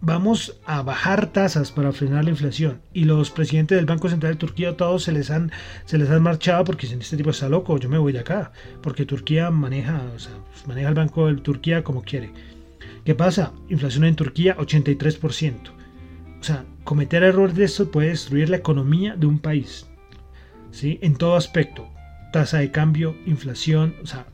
vamos 0.00 0.58
a 0.66 0.82
bajar 0.82 1.26
tasas 1.26 1.70
para 1.70 1.92
frenar 1.92 2.24
la 2.24 2.30
inflación. 2.30 2.80
Y 2.92 3.04
los 3.04 3.30
presidentes 3.30 3.76
del 3.76 3.86
Banco 3.86 4.08
Central 4.08 4.32
de 4.32 4.38
Turquía 4.40 4.76
todos 4.76 5.04
se 5.04 5.12
les 5.12 5.30
han, 5.30 5.52
se 5.84 5.96
les 5.96 6.10
han 6.10 6.24
marchado 6.24 6.64
porque 6.64 6.86
dicen, 6.88 7.02
este 7.02 7.16
tipo 7.16 7.30
está 7.30 7.48
loco, 7.48 7.78
yo 7.78 7.88
me 7.88 7.98
voy 7.98 8.12
de 8.12 8.18
acá. 8.18 8.50
Porque 8.82 9.06
Turquía 9.06 9.48
maneja, 9.52 10.02
pues, 10.10 10.66
maneja 10.66 10.88
el 10.88 10.94
Banco 10.96 11.28
de 11.28 11.36
Turquía 11.36 11.84
como 11.84 12.02
quiere. 12.02 12.32
¿Qué 13.04 13.14
pasa? 13.14 13.52
Inflación 13.68 14.06
en 14.06 14.16
Turquía 14.16 14.56
83%. 14.56 15.54
O 16.40 16.42
sea, 16.42 16.64
cometer 16.82 17.22
errores 17.22 17.54
de 17.54 17.64
esto 17.64 17.92
puede 17.92 18.08
destruir 18.08 18.50
la 18.50 18.56
economía 18.56 19.14
de 19.14 19.26
un 19.26 19.38
país. 19.38 19.86
¿sí? 20.72 20.98
En 21.00 21.14
todo 21.14 21.36
aspecto. 21.36 21.88
Tasa 22.32 22.58
de 22.58 22.72
cambio, 22.72 23.14
inflación, 23.24 23.94
o 24.02 24.06
sea, 24.06 24.26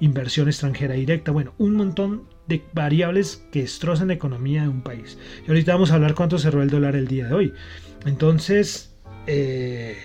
inversión 0.00 0.48
extranjera 0.48 0.94
directa, 0.94 1.30
bueno, 1.30 1.54
un 1.58 1.74
montón 1.74 2.24
de 2.46 2.62
variables 2.72 3.44
que 3.52 3.62
destrozan 3.62 4.08
la 4.08 4.14
economía 4.14 4.62
de 4.62 4.68
un 4.68 4.82
país. 4.82 5.18
Y 5.46 5.48
ahorita 5.48 5.74
vamos 5.74 5.90
a 5.90 5.96
hablar 5.96 6.14
cuánto 6.14 6.38
cerró 6.38 6.62
el 6.62 6.70
dólar 6.70 6.96
el 6.96 7.08
día 7.08 7.26
de 7.26 7.34
hoy. 7.34 7.52
Entonces, 8.06 8.94
eh, 9.26 9.98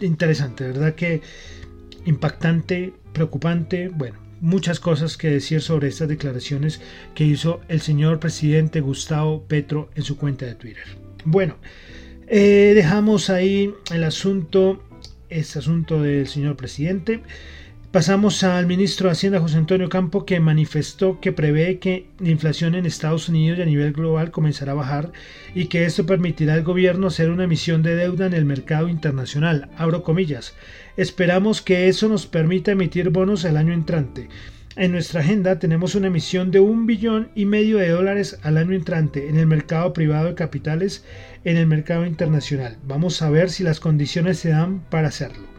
interesante, 0.00 0.64
¿verdad? 0.64 0.94
Que 0.94 1.22
impactante, 2.04 2.92
preocupante, 3.12 3.88
bueno, 3.88 4.18
muchas 4.40 4.80
cosas 4.80 5.16
que 5.16 5.30
decir 5.30 5.62
sobre 5.62 5.88
estas 5.88 6.08
declaraciones 6.08 6.80
que 7.14 7.24
hizo 7.24 7.60
el 7.68 7.80
señor 7.80 8.20
presidente 8.20 8.80
Gustavo 8.80 9.44
Petro 9.44 9.90
en 9.94 10.02
su 10.02 10.16
cuenta 10.16 10.44
de 10.46 10.54
Twitter. 10.54 10.84
Bueno, 11.24 11.56
eh, 12.26 12.72
dejamos 12.74 13.30
ahí 13.30 13.72
el 13.92 14.04
asunto, 14.04 14.82
este 15.30 15.58
asunto 15.60 16.02
del 16.02 16.26
señor 16.26 16.56
presidente. 16.56 17.22
Pasamos 17.94 18.42
al 18.42 18.66
ministro 18.66 19.06
de 19.06 19.12
Hacienda 19.12 19.38
José 19.38 19.56
Antonio 19.56 19.88
Campo 19.88 20.26
que 20.26 20.40
manifestó 20.40 21.20
que 21.20 21.30
prevé 21.30 21.78
que 21.78 22.08
la 22.18 22.30
inflación 22.30 22.74
en 22.74 22.86
Estados 22.86 23.28
Unidos 23.28 23.60
y 23.60 23.62
a 23.62 23.66
nivel 23.66 23.92
global 23.92 24.32
comenzará 24.32 24.72
a 24.72 24.74
bajar 24.74 25.12
y 25.54 25.66
que 25.66 25.84
esto 25.84 26.04
permitirá 26.04 26.54
al 26.54 26.64
gobierno 26.64 27.06
hacer 27.06 27.30
una 27.30 27.44
emisión 27.44 27.84
de 27.84 27.94
deuda 27.94 28.26
en 28.26 28.32
el 28.32 28.46
mercado 28.46 28.88
internacional. 28.88 29.70
Abro 29.76 30.02
comillas. 30.02 30.56
Esperamos 30.96 31.62
que 31.62 31.86
eso 31.86 32.08
nos 32.08 32.26
permita 32.26 32.72
emitir 32.72 33.10
bonos 33.10 33.44
el 33.44 33.56
año 33.56 33.72
entrante. 33.72 34.28
En 34.74 34.90
nuestra 34.90 35.20
agenda 35.20 35.60
tenemos 35.60 35.94
una 35.94 36.08
emisión 36.08 36.50
de 36.50 36.58
un 36.58 36.86
billón 36.86 37.28
y 37.36 37.44
medio 37.44 37.78
de 37.78 37.90
dólares 37.90 38.40
al 38.42 38.56
año 38.56 38.72
entrante 38.72 39.28
en 39.28 39.36
el 39.36 39.46
mercado 39.46 39.92
privado 39.92 40.30
de 40.30 40.34
capitales 40.34 41.04
en 41.44 41.56
el 41.56 41.68
mercado 41.68 42.06
internacional. 42.06 42.76
Vamos 42.88 43.22
a 43.22 43.30
ver 43.30 43.50
si 43.50 43.62
las 43.62 43.78
condiciones 43.78 44.40
se 44.40 44.48
dan 44.48 44.80
para 44.90 45.06
hacerlo 45.06 45.53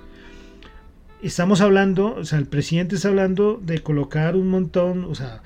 estamos 1.28 1.62
hablando, 1.62 2.16
o 2.16 2.26
sea, 2.26 2.40
el 2.40 2.46
presidente 2.46 2.96
está 2.96 3.08
hablando 3.08 3.60
de 3.62 3.80
colocar 3.80 4.36
un 4.36 4.48
montón, 4.48 5.06
o 5.06 5.16
sea, 5.16 5.42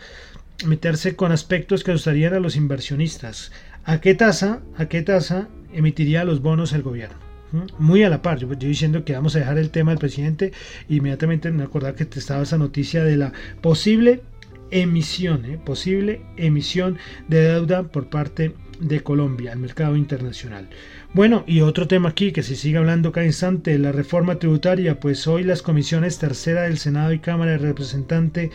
meterse 0.66 1.16
con 1.16 1.32
aspectos 1.32 1.84
que 1.84 1.92
asustarían 1.92 2.34
a 2.34 2.40
los 2.40 2.56
inversionistas. 2.56 3.52
¿A 3.86 4.02
qué 4.02 4.14
tasa, 4.14 4.62
a 4.78 4.88
qué 4.88 5.02
tasa 5.02 5.48
emitiría 5.74 6.26
los 6.26 6.42
bonos 6.42 6.74
el 6.74 6.84
gobierno? 6.84 7.18
¿Mm? 7.52 7.84
Muy 7.84 8.04
a 8.04 8.10
la 8.10 8.22
par, 8.22 8.40
yo, 8.40 8.48
diciendo 8.48 9.06
que 9.06 9.14
vamos 9.14 9.36
a 9.36 9.40
dejar 9.40 9.58
el 9.58 9.72
tema 9.72 9.92
del 9.92 10.00
presidente, 10.00 10.52
inmediatamente 10.90 11.52
me 11.52 11.64
acordaba 11.64 11.96
que 11.96 12.04
estaba 12.04 12.44
esa 12.44 12.58
noticia 12.58 13.04
de 13.04 13.18
la 13.18 13.34
posible 13.62 14.22
emisión, 14.72 15.46
¿eh? 15.46 15.60
posible 15.64 16.22
emisión 16.38 16.98
de 17.28 17.42
deuda 17.42 17.84
por 17.84 18.10
parte 18.10 18.54
de 18.80 19.02
Colombia 19.02 19.52
al 19.52 19.60
mercado 19.60 19.96
internacional. 19.96 20.70
Bueno, 21.14 21.44
y 21.48 21.62
otro 21.62 21.88
tema 21.88 22.10
aquí 22.10 22.32
que 22.32 22.44
se 22.44 22.56
sigue 22.56 22.78
hablando 22.78 23.12
cada 23.12 23.26
instante, 23.26 23.78
la 23.80 23.92
reforma 23.92 24.36
tributaria, 24.38 25.00
pues 25.00 25.26
hoy 25.28 25.44
las 25.44 25.64
comisiones 25.64 26.20
tercera 26.20 26.64
del 26.64 26.78
Senado 26.78 27.12
y 27.14 27.20
Cámara 27.20 27.52
de 27.52 27.58
Representante, 27.58 28.52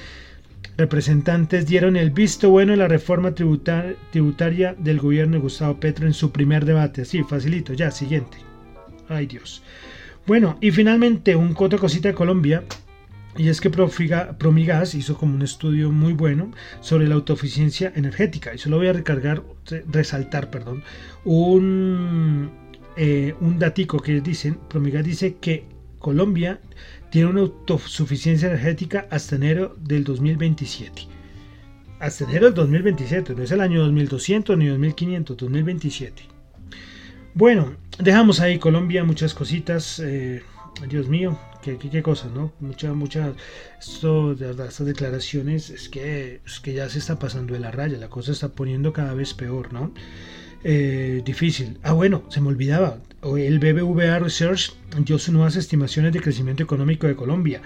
Representantes 0.77 1.67
dieron 1.67 1.97
el 1.97 2.11
visto 2.11 2.51
bueno 2.51 2.73
en 2.73 2.81
la 2.81 2.89
reforma 2.89 3.35
tributaria 3.35 4.75
del 4.79 4.99
gobierno 4.99 5.35
de 5.35 5.43
Gustavo 5.43 5.79
Petro 5.79 6.07
en 6.07 6.15
su 6.15 6.33
primer 6.33 6.65
debate. 6.65 7.03
Así, 7.03 7.23
facilito, 7.23 7.75
ya, 7.75 7.91
siguiente. 7.91 8.39
Ay 9.09 9.27
Dios. 9.27 9.63
Bueno, 10.27 10.57
y 10.61 10.71
finalmente 10.71 11.37
un 11.37 11.55
otra 11.57 11.79
cosita 11.79 12.09
de 12.09 12.15
Colombia. 12.15 12.65
Y 13.37 13.49
es 13.49 13.61
que 13.61 13.71
Promigas 13.71 14.95
hizo 14.95 15.17
como 15.17 15.35
un 15.35 15.43
estudio 15.43 15.91
muy 15.91 16.13
bueno 16.13 16.53
sobre 16.81 17.09
la 17.09 17.17
autoeficiencia 17.17 17.93
energética. 17.97 18.55
Y 18.55 18.59
solo 18.59 18.77
voy 18.77 18.87
a 18.87 18.93
recargar, 18.93 19.43
resaltar, 19.91 20.51
perdón, 20.51 20.85
un, 21.25 22.51
eh, 22.97 23.35
un 23.41 23.59
datico 23.59 23.99
que 23.99 24.21
dicen, 24.21 24.59
Promigas 24.69 25.05
dice 25.05 25.37
que 25.41 25.67
Colombia 25.99 26.61
tiene 27.11 27.31
una 27.31 27.41
autosuficiencia 27.41 28.49
energética 28.49 29.09
hasta 29.11 29.37
enero 29.37 29.77
del 29.81 30.05
2027. 30.05 31.03
Hasta 31.99 32.25
enero 32.25 32.47
del 32.47 32.55
2027, 32.55 33.35
no 33.35 33.43
es 33.43 33.51
el 33.51 33.61
año 33.61 33.81
2200 33.83 34.57
ni 34.59 34.67
2500, 34.67 35.37
2027. 35.37 36.23
Bueno, 37.35 37.75
dejamos 37.99 38.39
ahí 38.39 38.59
Colombia, 38.59 39.03
muchas 39.03 39.35
cositas. 39.35 39.99
Eh, 39.99 40.43
Dios 40.89 41.09
mío, 41.09 41.39
qué, 41.63 41.79
qué, 41.79 42.03
cosas, 42.03 42.33
¿no? 42.33 42.53
Muchas, 42.61 42.95
muchas, 42.95 43.35
de 44.39 44.51
estas 44.51 44.87
declaraciones 44.87 45.71
es 45.71 45.89
que, 45.89 46.41
es 46.45 46.61
que 46.61 46.75
ya 46.75 46.89
se 46.89 46.99
está 46.99 47.19
pasando 47.19 47.55
de 47.55 47.61
la 47.61 47.71
raya, 47.71 47.97
la 47.97 48.09
cosa 48.09 48.33
está 48.33 48.49
poniendo 48.49 48.93
cada 48.93 49.15
vez 49.15 49.35
peor, 49.35 49.73
¿no? 49.73 49.93
Eh, 50.65 51.23
difícil. 51.25 51.79
Ah, 51.83 51.93
bueno, 51.93 52.25
se 52.29 52.41
me 52.41 52.49
olvidaba. 52.49 52.99
El 53.23 53.59
BBVA 53.59 54.19
Research 54.19 54.73
dio 55.05 55.19
sus 55.19 55.33
nuevas 55.33 55.57
estimaciones 55.57 56.13
de 56.13 56.21
crecimiento 56.21 56.63
económico 56.63 57.07
de 57.07 57.17
Colombia 57.17 57.63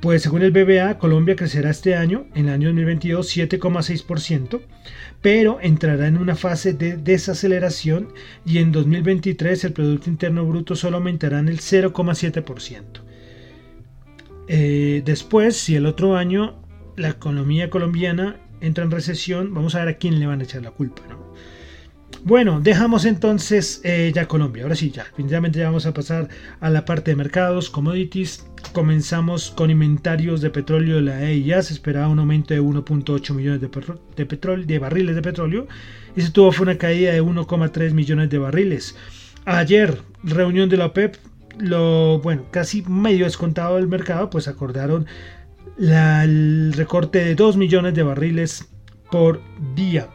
Pues 0.00 0.22
según 0.22 0.42
el 0.42 0.50
BBA, 0.50 0.98
Colombia 0.98 1.36
crecerá 1.36 1.70
este 1.70 1.96
año, 1.96 2.26
en 2.34 2.46
el 2.46 2.54
año 2.54 2.68
2022, 2.68 3.36
7,6%, 3.36 4.60
pero 5.20 5.58
entrará 5.60 6.06
en 6.06 6.16
una 6.16 6.36
fase 6.36 6.72
de 6.72 6.96
desaceleración 6.96 8.12
y 8.44 8.58
en 8.58 8.72
2023 8.72 9.64
el 9.64 9.72
Producto 9.72 10.10
Interno 10.10 10.44
Bruto 10.44 10.76
solo 10.76 10.98
aumentará 10.98 11.40
en 11.40 11.48
el 11.48 11.58
0,7%. 11.58 12.82
Eh, 14.46 15.02
después, 15.04 15.56
si 15.56 15.74
el 15.74 15.86
otro 15.86 16.16
año 16.16 16.62
la 16.96 17.10
economía 17.10 17.68
colombiana 17.68 18.40
entra 18.60 18.84
en 18.84 18.90
recesión, 18.90 19.52
vamos 19.54 19.74
a 19.74 19.80
ver 19.80 19.88
a 19.88 19.98
quién 19.98 20.18
le 20.18 20.26
van 20.26 20.40
a 20.40 20.44
echar 20.44 20.62
la 20.62 20.70
culpa. 20.70 21.02
¿no? 21.08 21.34
Bueno, 22.24 22.60
dejamos 22.60 23.04
entonces 23.04 23.80
eh, 23.84 24.12
ya 24.14 24.26
Colombia. 24.26 24.64
Ahora 24.64 24.74
sí, 24.74 24.90
ya, 24.90 25.06
ya 25.16 25.64
vamos 25.66 25.86
a 25.86 25.94
pasar 25.94 26.28
a 26.60 26.68
la 26.68 26.84
parte 26.84 27.12
de 27.12 27.16
mercados, 27.16 27.70
commodities. 27.70 28.44
Comenzamos 28.72 29.50
con 29.50 29.70
inventarios 29.70 30.40
de 30.40 30.50
petróleo 30.50 30.96
de 30.96 31.02
la 31.02 31.22
EIA. 31.22 31.62
Se 31.62 31.72
esperaba 31.72 32.08
un 32.08 32.18
aumento 32.18 32.54
de 32.54 32.60
1.8 32.60 33.34
millones 33.34 33.60
de, 33.60 33.70
de, 34.16 34.26
petróleo, 34.26 34.66
de 34.66 34.78
barriles 34.78 35.14
de 35.14 35.22
petróleo 35.22 35.68
y 36.16 36.22
se 36.22 36.30
tuvo 36.30 36.52
fue 36.52 36.64
una 36.64 36.76
caída 36.76 37.12
de 37.12 37.22
1,3 37.22 37.92
millones 37.92 38.28
de 38.28 38.38
barriles. 38.38 38.96
Ayer, 39.44 40.02
reunión 40.22 40.68
de 40.68 40.76
la 40.76 40.86
OPEP, 40.86 41.16
lo 41.58 42.18
bueno, 42.18 42.44
casi 42.50 42.82
medio 42.82 43.24
descontado 43.24 43.76
del 43.76 43.88
mercado, 43.88 44.28
pues 44.28 44.48
acordaron 44.48 45.06
el 45.78 46.72
recorte 46.74 47.24
de 47.24 47.34
2 47.34 47.56
millones 47.56 47.94
de 47.94 48.02
barriles 48.02 48.68
por 49.10 49.40
día. 49.74 50.08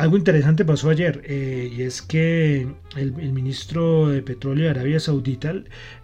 Algo 0.00 0.16
interesante 0.16 0.64
pasó 0.64 0.88
ayer 0.88 1.20
eh, 1.26 1.70
y 1.76 1.82
es 1.82 2.00
que 2.00 2.66
el, 2.96 3.12
ministro 3.12 4.08
de 4.08 4.22
Petróleo 4.22 4.64
de 4.64 4.70
Arabia 4.70 4.98
Saudita, 4.98 5.52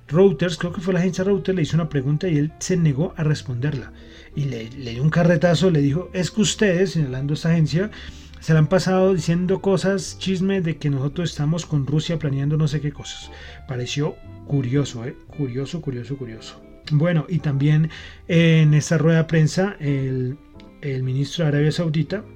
Reuters, 0.07 0.59
creo 0.59 0.71
que 0.71 0.83
fue 0.83 0.93
la 0.93 1.01
agencia 1.01 1.25
Reuters, 1.25 1.57
le 1.57 1.63
hizo 1.63 1.79
una 1.79 1.89
pregunta 1.89 2.29
y 2.29 2.37
él 2.37 2.53
se 2.59 2.77
negó 2.77 3.15
a 3.17 3.25
responderla. 3.25 3.95
Y 4.35 4.45
le, 4.45 4.69
dio 4.69 5.03
un 5.03 5.09
carretazo, 5.09 5.71
le 5.71 5.81
dijo, 5.81 6.11
es 6.13 6.31
que 6.31 6.43
ustedes, 6.43 6.91
señalando 6.91 7.33
esta 7.33 7.49
agencia, 7.49 7.91
se 8.39 8.53
la 8.53 8.59
han 8.59 8.67
pasado 8.67 9.15
diciendo 9.15 9.63
cosas, 9.63 10.19
chisme 10.19 10.61
de 10.61 10.77
que 10.77 10.91
nosotros 10.91 11.31
estamos 11.31 11.65
con 11.65 11.87
Rusia 11.87 12.19
planeando 12.19 12.59
no 12.59 12.69
sé 12.69 12.83
qué 12.83 12.93
cosas. 12.93 13.31
Pareció 13.67 14.17
curioso, 14.47 15.07
¿eh? 15.07 15.17
Curioso, 15.39 15.81
curioso, 15.81 16.19
curioso. 16.19 16.61
Bueno, 16.93 17.25
y 17.31 17.39
también 17.39 17.89
en 18.29 18.75
esta 18.75 18.99
rueda 18.99 19.21
de 19.21 19.25
prensa, 19.25 19.75
el, 19.81 20.37
el 20.83 21.03
ministro 21.03 21.47
de 21.47 21.49
Arabia 21.49 21.73
Saudita 21.73 22.27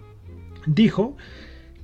dijo 0.65 1.19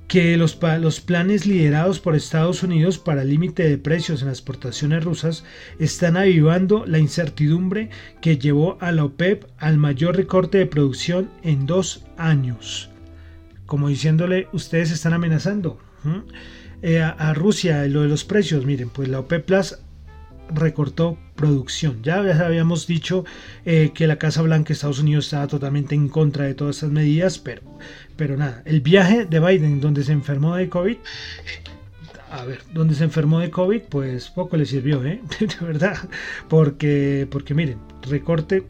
que 0.07 0.37
los, 0.37 0.57
los, 0.79 1.01
planes 1.01 1.45
liderados 1.45 1.99
por 1.99 2.15
Estados 2.15 2.63
Unidos 2.63 2.97
para 2.97 3.23
el 3.23 3.29
límite 3.29 3.67
de 3.67 3.77
precios 3.77 4.21
en 4.21 4.29
las 4.29 4.37
exportaciones 4.37 5.03
rusas 5.03 5.43
están 5.79 6.15
avivando 6.15 6.85
la 6.85 6.99
incertidumbre 6.99 7.89
que 8.21 8.37
llevó 8.37 8.77
a 8.79 8.91
la 8.91 9.03
OPEP 9.03 9.45
al 9.57 9.77
mayor 9.77 10.15
recorte 10.15 10.57
de 10.57 10.65
producción 10.65 11.29
en 11.43 11.65
dos 11.65 12.05
años. 12.17 12.89
Como 13.65 13.89
diciéndole, 13.89 14.47
ustedes 14.53 14.91
están 14.91 15.13
amenazando 15.13 15.77
eh, 16.81 17.01
a, 17.01 17.09
a, 17.09 17.33
Rusia 17.33 17.85
lo 17.87 18.03
de 18.03 18.07
los 18.07 18.23
precios. 18.23 18.65
Miren, 18.65 18.89
pues 18.89 19.09
la 19.09 19.19
OPEP 19.19 19.45
Plus 19.45 19.75
recortó 20.53 21.17
producción. 21.35 22.01
Ya 22.03 22.17
habíamos 22.17 22.87
dicho 22.87 23.25
eh, 23.65 23.91
que 23.93 24.07
la 24.07 24.17
Casa 24.17 24.41
Blanca 24.41 24.69
de 24.69 24.73
Estados 24.73 24.99
Unidos 24.99 25.25
estaba 25.25 25.47
totalmente 25.47 25.95
en 25.95 26.09
contra 26.09 26.45
de 26.45 26.53
todas 26.53 26.77
estas 26.77 26.91
medidas, 26.91 27.39
pero, 27.39 27.61
pero 28.15 28.37
nada, 28.37 28.61
el 28.65 28.81
viaje 28.81 29.25
de 29.25 29.39
Biden 29.39 29.79
donde 29.79 30.03
se 30.03 30.11
enfermó 30.11 30.55
de 30.55 30.69
COVID, 30.69 30.97
a 32.31 32.45
ver, 32.45 32.59
donde 32.73 32.95
se 32.95 33.03
enfermó 33.03 33.39
de 33.39 33.49
COVID, 33.49 33.81
pues 33.89 34.29
poco 34.29 34.57
le 34.57 34.65
sirvió, 34.65 35.03
¿eh? 35.05 35.21
de 35.39 35.65
verdad, 35.65 35.97
porque, 36.49 37.27
porque 37.29 37.53
miren, 37.53 37.79
recorte 38.01 38.63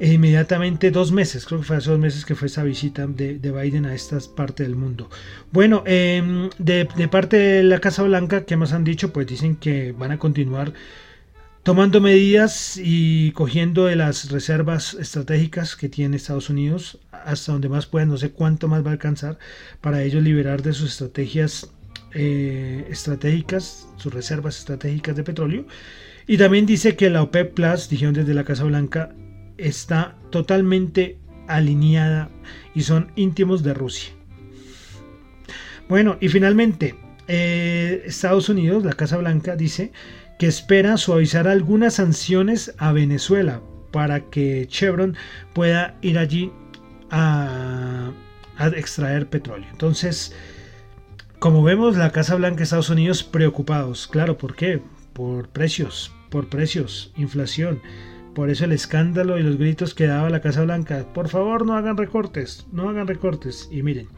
e 0.00 0.14
inmediatamente 0.14 0.90
dos 0.90 1.12
meses, 1.12 1.44
creo 1.44 1.60
que 1.60 1.66
fue 1.66 1.76
hace 1.76 1.90
dos 1.90 1.98
meses 1.98 2.24
que 2.24 2.34
fue 2.34 2.48
esa 2.48 2.64
visita 2.64 3.06
de, 3.06 3.36
Biden 3.38 3.84
a 3.84 3.94
esta 3.94 4.18
parte 4.34 4.62
del 4.62 4.74
mundo. 4.74 5.10
Bueno, 5.52 5.82
em, 5.84 6.48
de, 6.58 6.86
parte 7.08 7.36
de 7.36 7.62
la 7.62 7.80
Casa 7.80 8.02
Blanca, 8.02 8.46
¿qué 8.46 8.56
más 8.56 8.72
han 8.72 8.82
dicho? 8.82 9.12
Pues 9.12 9.26
dicen 9.26 9.56
que 9.56 9.92
van 9.92 10.10
a 10.10 10.18
continuar 10.18 10.72
tomando 11.62 12.00
medidas 12.00 12.80
y 12.82 13.32
cogiendo 13.32 13.84
de 13.84 13.96
las 13.96 14.30
reservas 14.30 14.94
estratégicas 14.94 15.76
que 15.76 15.90
tiene 15.90 16.16
Estados 16.16 16.48
Unidos 16.48 16.98
hasta 17.12 17.52
donde 17.52 17.68
más 17.68 17.84
puedan, 17.84 18.08
no 18.08 18.16
sé 18.16 18.30
cuánto 18.30 18.68
más 18.68 18.82
va 18.82 18.88
a 18.88 18.92
alcanzar 18.92 19.38
para 19.82 20.02
ellos 20.02 20.22
liberar 20.22 20.62
de 20.62 20.72
sus 20.72 20.92
estrategias 20.92 21.70
eh, 22.14 22.86
estratégicas, 22.88 23.86
sus 23.98 24.14
reservas 24.14 24.58
estratégicas 24.58 25.14
de 25.14 25.24
petróleo. 25.24 25.66
Y 26.26 26.38
también 26.38 26.64
dice 26.64 26.96
que 26.96 27.10
la 27.10 27.22
OPEP 27.22 27.52
Plus, 27.52 27.90
dijeron 27.90 28.14
desde 28.14 28.32
la 28.32 28.44
Casa 28.44 28.64
Blanca, 28.64 29.14
está 29.60 30.16
totalmente 30.30 31.18
alineada 31.48 32.30
y 32.74 32.82
son 32.82 33.12
íntimos 33.16 33.62
de 33.62 33.74
Rusia. 33.74 34.12
Bueno, 35.88 36.16
y 36.20 36.28
finalmente, 36.28 36.94
eh, 37.26 38.02
Estados 38.06 38.48
Unidos, 38.48 38.84
la 38.84 38.92
Casa 38.92 39.16
Blanca, 39.16 39.56
dice 39.56 39.92
que 40.38 40.46
espera 40.46 40.96
suavizar 40.96 41.48
algunas 41.48 41.94
sanciones 41.94 42.74
a 42.78 42.92
Venezuela 42.92 43.60
para 43.90 44.30
que 44.30 44.66
Chevron 44.68 45.16
pueda 45.52 45.96
ir 46.00 46.18
allí 46.18 46.52
a, 47.10 48.12
a 48.56 48.68
extraer 48.68 49.28
petróleo. 49.28 49.66
Entonces, 49.72 50.32
como 51.40 51.62
vemos, 51.62 51.96
la 51.96 52.12
Casa 52.12 52.36
Blanca, 52.36 52.62
Estados 52.62 52.90
Unidos 52.90 53.24
preocupados. 53.24 54.06
Claro, 54.06 54.38
¿por 54.38 54.54
qué? 54.54 54.80
Por 55.12 55.48
precios, 55.48 56.12
por 56.28 56.48
precios, 56.48 57.12
inflación. 57.16 57.80
Por 58.34 58.48
eso 58.48 58.64
el 58.64 58.72
escándalo 58.72 59.38
y 59.38 59.42
los 59.42 59.58
gritos 59.58 59.94
que 59.94 60.06
daba 60.06 60.30
la 60.30 60.40
Casa 60.40 60.62
Blanca, 60.62 61.04
por 61.12 61.28
favor 61.28 61.66
no 61.66 61.74
hagan 61.74 61.96
recortes, 61.96 62.66
no 62.70 62.88
hagan 62.88 63.08
recortes. 63.08 63.68
Y 63.72 63.82
miren, 63.82 64.08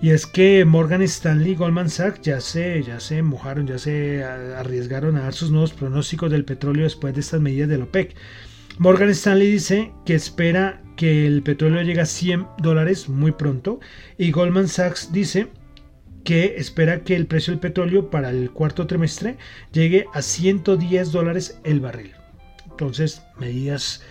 y 0.00 0.10
es 0.10 0.26
que 0.26 0.64
Morgan 0.64 1.02
Stanley 1.02 1.52
y 1.52 1.54
Goldman 1.56 1.90
Sachs 1.90 2.22
ya 2.22 2.40
se, 2.40 2.82
ya 2.82 2.98
se 2.98 3.22
mojaron, 3.22 3.66
ya 3.66 3.78
se 3.78 4.24
arriesgaron 4.24 5.16
a 5.16 5.24
dar 5.24 5.34
sus 5.34 5.50
nuevos 5.50 5.72
pronósticos 5.72 6.30
del 6.30 6.44
petróleo 6.44 6.84
después 6.84 7.14
de 7.14 7.20
estas 7.20 7.40
medidas 7.40 7.68
de 7.68 7.78
la 7.78 7.84
OPEC. 7.84 8.14
Morgan 8.78 9.10
Stanley 9.10 9.52
dice 9.52 9.92
que 10.06 10.14
espera 10.14 10.82
que 10.96 11.26
el 11.26 11.42
petróleo 11.42 11.82
llegue 11.82 12.00
a 12.00 12.06
100 12.06 12.46
dólares 12.58 13.08
muy 13.08 13.32
pronto 13.32 13.80
y 14.16 14.30
Goldman 14.30 14.68
Sachs 14.68 15.12
dice 15.12 15.48
que 16.24 16.54
espera 16.56 17.02
que 17.04 17.16
el 17.16 17.26
precio 17.26 17.52
del 17.52 17.60
petróleo 17.60 18.08
para 18.08 18.30
el 18.30 18.50
cuarto 18.50 18.86
trimestre 18.86 19.36
llegue 19.72 20.06
a 20.14 20.22
110 20.22 21.12
dólares 21.12 21.60
el 21.64 21.80
barril. 21.80 22.21
Entonces, 22.72 23.22
medidas 23.38 24.02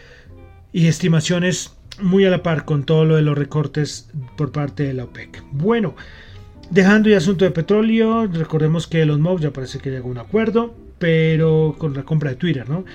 y 0.71 0.87
estimaciones 0.87 1.75
muy 1.99 2.25
a 2.25 2.29
la 2.29 2.43
par 2.43 2.65
con 2.65 2.83
todo 2.83 3.05
lo 3.05 3.15
de 3.15 3.21
los 3.21 3.37
recortes 3.37 4.09
por 4.37 4.51
parte 4.51 4.83
de 4.83 4.93
la 4.93 5.03
OPEC. 5.03 5.43
Bueno, 5.51 5.95
dejando 6.69 7.09
el 7.09 7.15
asunto 7.15 7.45
de 7.45 7.51
petróleo, 7.51 8.27
recordemos 8.27 8.87
que 8.87 9.05
los 9.05 9.19
Musk 9.19 9.43
ya 9.43 9.51
parece 9.51 9.79
que 9.79 9.91
llegó 9.91 10.09
a 10.09 10.11
un 10.11 10.17
acuerdo, 10.17 10.73
pero 10.99 11.75
con 11.77 11.93
la 11.93 12.03
compra 12.03 12.31
de 12.31 12.35
Twitter, 12.37 12.69
¿no? 12.69 12.85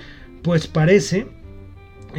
Pues 0.41 0.67
parece, 0.67 1.27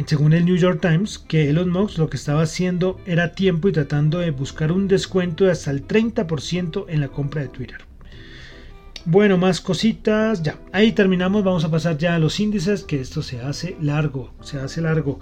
según 0.05 0.33
el 0.33 0.45
New 0.45 0.55
York 0.55 0.79
Times, 0.81 1.19
que 1.19 1.49
Elon 1.49 1.69
Musk 1.69 1.97
lo 1.97 2.09
que 2.09 2.17
estaba 2.17 2.43
haciendo 2.43 2.99
era 3.05 3.33
tiempo 3.33 3.67
y 3.67 3.71
tratando 3.71 4.19
de 4.19 4.31
buscar 4.31 4.71
un 4.71 4.87
descuento 4.87 5.45
de 5.45 5.51
hasta 5.51 5.71
el 5.71 5.87
30% 5.87 6.85
en 6.87 7.01
la 7.01 7.09
compra 7.09 7.41
de 7.41 7.49
Twitter. 7.49 7.88
Bueno, 9.05 9.37
más 9.37 9.61
cositas. 9.61 10.43
Ya, 10.43 10.59
ahí 10.71 10.91
terminamos. 10.91 11.43
Vamos 11.43 11.63
a 11.63 11.71
pasar 11.71 11.97
ya 11.97 12.15
a 12.15 12.19
los 12.19 12.39
índices, 12.39 12.83
que 12.83 12.99
esto 12.99 13.21
se 13.21 13.41
hace 13.41 13.75
largo, 13.81 14.33
se 14.41 14.59
hace 14.59 14.81
largo. 14.81 15.19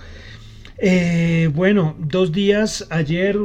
Eh, 0.80 1.50
bueno, 1.54 1.96
dos 2.00 2.32
días. 2.32 2.88
Ayer 2.90 3.38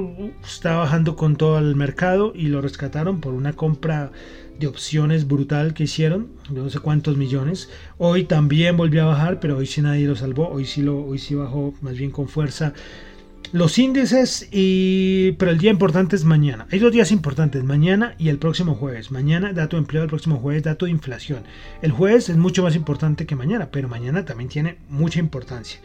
estaba 0.44 0.78
bajando 0.78 1.16
con 1.16 1.36
todo 1.36 1.58
el 1.58 1.76
mercado 1.76 2.32
y 2.34 2.48
lo 2.48 2.60
rescataron 2.60 3.20
por 3.20 3.34
una 3.34 3.52
compra 3.52 4.10
de 4.58 4.66
opciones 4.66 5.26
brutal 5.26 5.74
que 5.74 5.84
hicieron, 5.84 6.28
no 6.50 6.68
sé 6.70 6.78
cuántos 6.78 7.16
millones. 7.16 7.68
Hoy 7.98 8.24
también 8.24 8.76
volvió 8.76 9.02
a 9.02 9.06
bajar, 9.06 9.40
pero 9.40 9.58
hoy 9.58 9.66
sí 9.66 9.82
nadie 9.82 10.06
lo 10.06 10.16
salvó. 10.16 10.48
Hoy 10.48 10.66
sí, 10.66 10.82
lo, 10.82 11.04
hoy 11.04 11.18
sí 11.18 11.34
bajó 11.34 11.74
más 11.82 11.96
bien 11.96 12.10
con 12.10 12.28
fuerza 12.28 12.74
los 13.52 13.78
índices 13.78 14.48
y 14.50 15.32
pero 15.32 15.50
el 15.50 15.58
día 15.58 15.70
importante 15.70 16.16
es 16.16 16.24
mañana. 16.24 16.66
Hay 16.72 16.78
dos 16.78 16.90
días 16.90 17.12
importantes, 17.12 17.62
mañana 17.62 18.14
y 18.18 18.30
el 18.30 18.38
próximo 18.38 18.74
jueves. 18.74 19.10
Mañana 19.10 19.52
dato 19.52 19.76
de 19.76 19.82
empleo, 19.82 20.02
el 20.02 20.08
próximo 20.08 20.38
jueves 20.38 20.62
dato 20.62 20.86
de 20.86 20.90
inflación. 20.90 21.44
El 21.82 21.92
jueves 21.92 22.30
es 22.30 22.38
mucho 22.38 22.62
más 22.62 22.74
importante 22.74 23.26
que 23.26 23.36
mañana, 23.36 23.70
pero 23.70 23.88
mañana 23.88 24.24
también 24.24 24.48
tiene 24.48 24.78
mucha 24.88 25.20
importancia. 25.20 25.80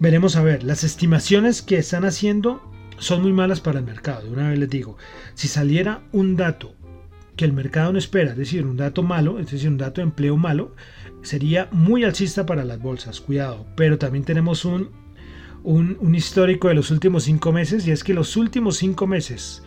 Veremos 0.00 0.34
a 0.36 0.42
ver, 0.42 0.64
las 0.64 0.82
estimaciones 0.82 1.62
que 1.62 1.78
están 1.78 2.04
haciendo 2.04 2.60
son 2.98 3.22
muy 3.22 3.32
malas 3.32 3.60
para 3.60 3.78
el 3.78 3.84
mercado. 3.84 4.24
De 4.24 4.32
una 4.32 4.50
vez 4.50 4.58
les 4.58 4.68
digo, 4.68 4.98
si 5.34 5.46
saliera 5.46 6.02
un 6.12 6.36
dato 6.36 6.74
que 7.36 7.44
el 7.44 7.52
mercado 7.52 7.92
no 7.92 7.98
espera, 7.98 8.32
es 8.32 8.36
decir, 8.36 8.66
un 8.66 8.76
dato 8.76 9.02
malo, 9.02 9.38
es 9.38 9.50
decir, 9.50 9.68
un 9.68 9.78
dato 9.78 10.00
de 10.00 10.06
empleo 10.06 10.36
malo, 10.36 10.74
sería 11.22 11.68
muy 11.70 12.02
alcista 12.02 12.46
para 12.46 12.64
las 12.64 12.80
bolsas, 12.80 13.20
cuidado. 13.20 13.66
Pero 13.76 13.96
también 13.96 14.24
tenemos 14.24 14.64
un 14.64 15.05
un, 15.62 16.14
histórico 16.14 16.68
de 16.68 16.74
los 16.74 16.90
últimos 16.90 17.24
cinco 17.24 17.52
meses 17.52 17.86
y 17.86 17.90
es 17.90 18.04
que 18.04 18.14
los 18.14 18.36
últimos 18.36 18.76
cinco 18.76 19.06
meses 19.06 19.62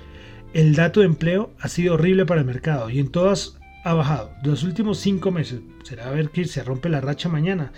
el 0.53 0.75
dato 0.75 1.01
de 1.01 1.05
empleo 1.05 1.51
ha 1.59 1.67
sido 1.67 1.93
horrible 1.93 2.25
para 2.25 2.41
el 2.41 2.47
mercado 2.47 2.89
y 2.89 2.99
en 2.99 3.09
todas 3.09 3.57
ha 3.83 3.93
bajado. 3.93 4.31
Los 4.43 4.63
últimos 4.63 4.99
cinco 4.99 5.31
meses. 5.31 5.61
Será 5.83 6.07
a 6.07 6.11
ver 6.11 6.29
que 6.29 6.45
se 6.45 6.63
rompe 6.63 6.89
la 6.89 7.01
racha 7.01 7.29
mañana. 7.29 7.71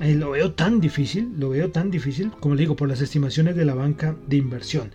Eh, 0.00 0.14
lo 0.14 0.30
veo 0.30 0.52
tan 0.52 0.80
difícil, 0.80 1.32
lo 1.38 1.50
veo 1.50 1.70
tan 1.70 1.90
difícil, 1.90 2.30
como 2.40 2.54
le 2.54 2.62
digo, 2.62 2.76
por 2.76 2.88
las 2.88 3.00
estimaciones 3.00 3.56
de 3.56 3.64
la 3.64 3.74
banca 3.74 4.16
de 4.26 4.36
inversión. 4.36 4.92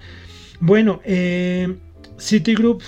Bueno, 0.60 1.02
eh, 1.04 1.76
Citigroup 2.20 2.82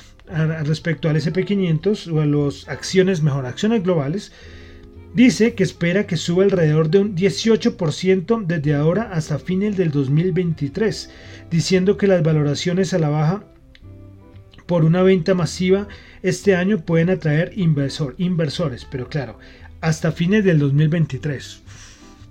respecto 0.64 1.10
al 1.10 1.16
SP500 1.16 2.12
o 2.12 2.22
a 2.22 2.26
las 2.26 2.68
acciones, 2.68 3.22
mejor, 3.22 3.46
acciones 3.46 3.84
globales, 3.84 4.32
dice 5.14 5.54
que 5.54 5.64
espera 5.64 6.08
que 6.08 6.18
suba 6.18 6.44
alrededor 6.44 6.90
de 6.90 7.00
un 7.00 7.16
18% 7.16 8.46
desde 8.46 8.76
ahora 8.76 9.10
hasta 9.12 9.40
fines 9.40 9.78
del 9.78 9.92
2023, 9.92 11.10
diciendo 11.50 11.98
que 11.98 12.08
las 12.08 12.24
valoraciones 12.24 12.94
a 12.94 13.00
la 13.00 13.10
baja 13.10 13.44
por 14.66 14.86
una 14.86 15.02
venta 15.02 15.34
masiva 15.34 15.88
este 16.22 16.56
año 16.56 16.86
pueden 16.86 17.10
atraer 17.10 17.54
inversor, 17.56 18.14
inversores, 18.18 18.86
pero 18.86 19.10
claro, 19.10 19.40
hasta 19.82 20.12
fines 20.12 20.44
del 20.44 20.60
2023. 20.60 21.62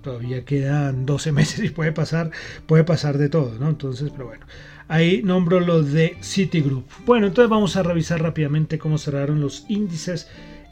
Todavía 0.01 0.45
quedan 0.45 1.05
12 1.05 1.31
meses 1.33 1.65
y 1.65 1.69
puede 1.69 1.91
pasar, 1.91 2.31
puede 2.65 2.83
pasar 2.83 3.17
de 3.17 3.29
todo, 3.29 3.57
¿no? 3.59 3.69
Entonces, 3.69 4.09
pero 4.11 4.27
bueno. 4.27 4.45
Ahí 4.87 5.21
nombro 5.21 5.59
los 5.59 5.91
de 5.91 6.17
Citigroup. 6.23 6.85
Bueno, 7.05 7.27
entonces 7.27 7.49
vamos 7.49 7.75
a 7.75 7.83
revisar 7.83 8.23
rápidamente 8.23 8.79
cómo 8.79 8.97
cerraron 8.97 9.39
los 9.39 9.65
índices 9.69 10.27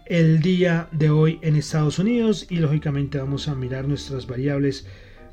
el 0.10 0.41
día 0.41 0.89
de 0.91 1.10
hoy 1.10 1.39
en 1.41 1.56
Estados 1.56 1.98
Unidos 2.00 2.48
y 2.50 2.58
lógicamente 2.58 3.17
vamos 3.17 3.48
a 3.48 3.56
mirar 3.56 3.88
nuestras 3.88 4.28
variables 4.28 4.86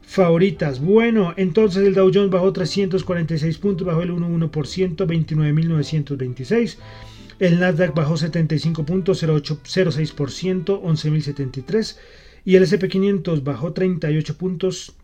favoritas. 0.03 0.81
Bueno, 0.81 1.35
entonces 1.37 1.85
el 1.87 1.95
Dow 1.95 2.11
Jones 2.13 2.31
bajó 2.31 2.53
346 2.53 3.59
puntos, 3.59 3.87
bajó 3.87 4.03
el 4.03 4.11
1,1%, 4.11 4.97
29.926. 4.97 6.77
El 7.39 7.61
Nasdaq 7.61 7.95
bajó 7.95 8.17
75 8.17 8.85
puntos, 8.85 9.23
0,06%, 9.23 10.83
11.073. 10.83 11.97
Y 12.45 12.57
el 12.57 12.65
SP500 12.65 13.43
bajó 13.43 13.73
38 13.73 14.37
puntos, 14.37 14.95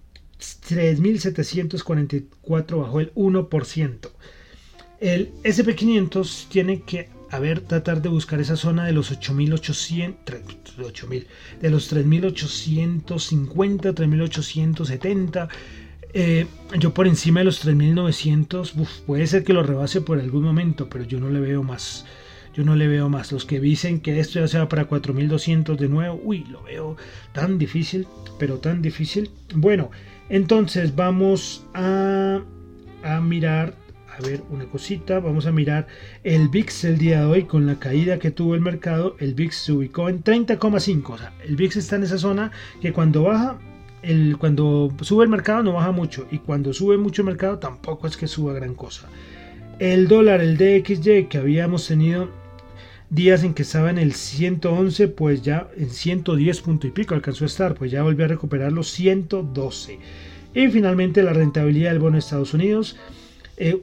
3.744 0.41 2.81
bajó 2.81 3.01
el 3.01 3.15
1%. 3.15 4.11
El 5.01 5.33
SP500 5.43 6.49
tiene 6.49 6.83
que 6.83 7.09
a 7.31 7.39
ver, 7.39 7.61
tratar 7.61 8.03
de 8.03 8.09
buscar 8.09 8.41
esa 8.41 8.57
zona 8.57 8.87
de 8.87 8.93
los 8.93 9.11
8800, 9.11 10.79
8000, 10.79 11.27
de 11.61 11.71
los 11.71 11.89
3850, 11.89 13.93
3870. 13.93 15.49
Eh, 16.13 16.47
yo 16.77 16.93
por 16.93 17.07
encima 17.07 17.41
de 17.41 17.45
los 17.45 17.61
3900, 17.61 18.75
puede 19.07 19.29
ser 19.29 19.45
que 19.45 19.53
lo 19.53 19.63
rebase 19.63 20.01
por 20.01 20.19
algún 20.19 20.43
momento, 20.43 20.89
pero 20.89 21.05
yo 21.05 21.21
no 21.21 21.31
le 21.31 21.39
veo 21.39 21.63
más. 21.63 22.05
Yo 22.53 22.65
no 22.65 22.75
le 22.75 22.89
veo 22.89 23.09
más. 23.09 23.31
Los 23.31 23.45
que 23.45 23.61
dicen 23.61 24.01
que 24.01 24.19
esto 24.19 24.41
ya 24.41 24.49
sea 24.49 24.69
para 24.69 24.87
4200 24.87 25.79
de 25.79 25.89
nuevo, 25.89 26.21
uy, 26.25 26.45
lo 26.51 26.65
veo 26.65 26.97
tan 27.33 27.59
difícil, 27.59 28.09
pero 28.41 28.59
tan 28.59 28.83
difícil. 28.83 29.31
Bueno, 29.55 29.93
entonces 30.29 30.97
vamos 30.97 31.65
a, 31.75 32.41
a 33.05 33.21
mirar 33.21 33.77
ver 34.21 34.43
una 34.51 34.67
cosita, 34.67 35.21
vamos 35.21 35.47
a 35.47 35.53
mirar 35.53 35.87
el 36.25 36.49
VIX 36.49 36.85
el 36.85 36.99
día 36.99 37.21
de 37.21 37.27
hoy 37.27 37.45
con 37.45 37.67
la 37.67 37.79
caída 37.79 38.19
que 38.19 38.31
tuvo 38.31 38.55
el 38.55 38.61
mercado, 38.61 39.17
el 39.19 39.35
VIX 39.35 39.55
se 39.55 39.73
ubicó 39.73 40.09
en 40.09 40.23
30,5, 40.23 41.11
o 41.11 41.19
sea, 41.19 41.33
el 41.45 41.57
VIX 41.57 41.77
está 41.77 41.97
en 41.97 42.05
esa 42.05 42.19
zona 42.19 42.51
que 42.81 42.93
cuando 42.93 43.25
baja, 43.25 43.59
el, 44.03 44.37
cuando 44.39 44.93
sube 45.03 45.25
el 45.25 45.31
mercado 45.31 45.63
no 45.63 45.73
baja 45.73 45.93
mucho 45.93 46.27
y 46.31 46.39
cuando 46.39 46.73
sube 46.73 46.97
mucho 46.97 47.23
el 47.23 47.27
mercado 47.27 47.59
tampoco 47.59 48.07
es 48.07 48.17
que 48.17 48.27
suba 48.27 48.53
gran 48.53 48.75
cosa. 48.75 49.09
El 49.79 50.09
dólar, 50.09 50.41
el 50.41 50.57
DXY 50.57 51.27
que 51.27 51.39
habíamos 51.39 51.87
tenido 51.87 52.29
días 53.11 53.43
en 53.43 53.55
que 53.55 53.63
estaba 53.63 53.91
en 53.91 53.99
el 53.99 54.15
111, 54.15 55.09
pues 55.09 55.43
ya 55.43 55.69
en 55.77 55.91
110 55.91 56.61
punto 56.61 56.87
y 56.87 56.91
pico 56.91 57.15
alcanzó 57.15 57.45
a 57.45 57.47
estar, 57.47 57.75
pues 57.75 57.91
ya 57.91 58.03
volvió 58.03 58.25
a 58.25 58.29
recuperar 58.29 58.73
los 58.73 58.91
112. 58.91 59.99
Y 60.55 60.69
finalmente 60.69 61.23
la 61.23 61.33
rentabilidad 61.33 61.91
del 61.91 62.01
bono 62.01 62.15
de 62.15 62.21
Estados 62.21 62.55
Unidos. 62.55 62.97
Eh, 63.63 63.79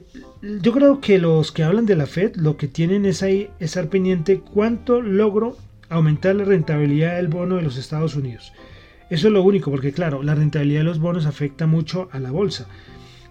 yo 0.60 0.72
creo 0.72 1.00
que 1.00 1.20
los 1.20 1.52
que 1.52 1.62
hablan 1.62 1.86
de 1.86 1.94
la 1.94 2.06
Fed 2.06 2.34
lo 2.34 2.56
que 2.56 2.66
tienen 2.66 3.06
es 3.06 3.22
ahí 3.22 3.48
estar 3.60 3.88
pendiente 3.88 4.40
cuánto 4.40 5.00
logro 5.00 5.56
aumentar 5.88 6.34
la 6.34 6.44
rentabilidad 6.44 7.14
del 7.14 7.28
bono 7.28 7.54
de 7.54 7.62
los 7.62 7.76
Estados 7.76 8.16
Unidos. 8.16 8.52
Eso 9.08 9.28
es 9.28 9.32
lo 9.32 9.40
único, 9.40 9.70
porque 9.70 9.92
claro, 9.92 10.24
la 10.24 10.34
rentabilidad 10.34 10.80
de 10.80 10.84
los 10.84 10.98
bonos 10.98 11.26
afecta 11.26 11.68
mucho 11.68 12.08
a 12.10 12.18
la 12.18 12.32
bolsa. 12.32 12.66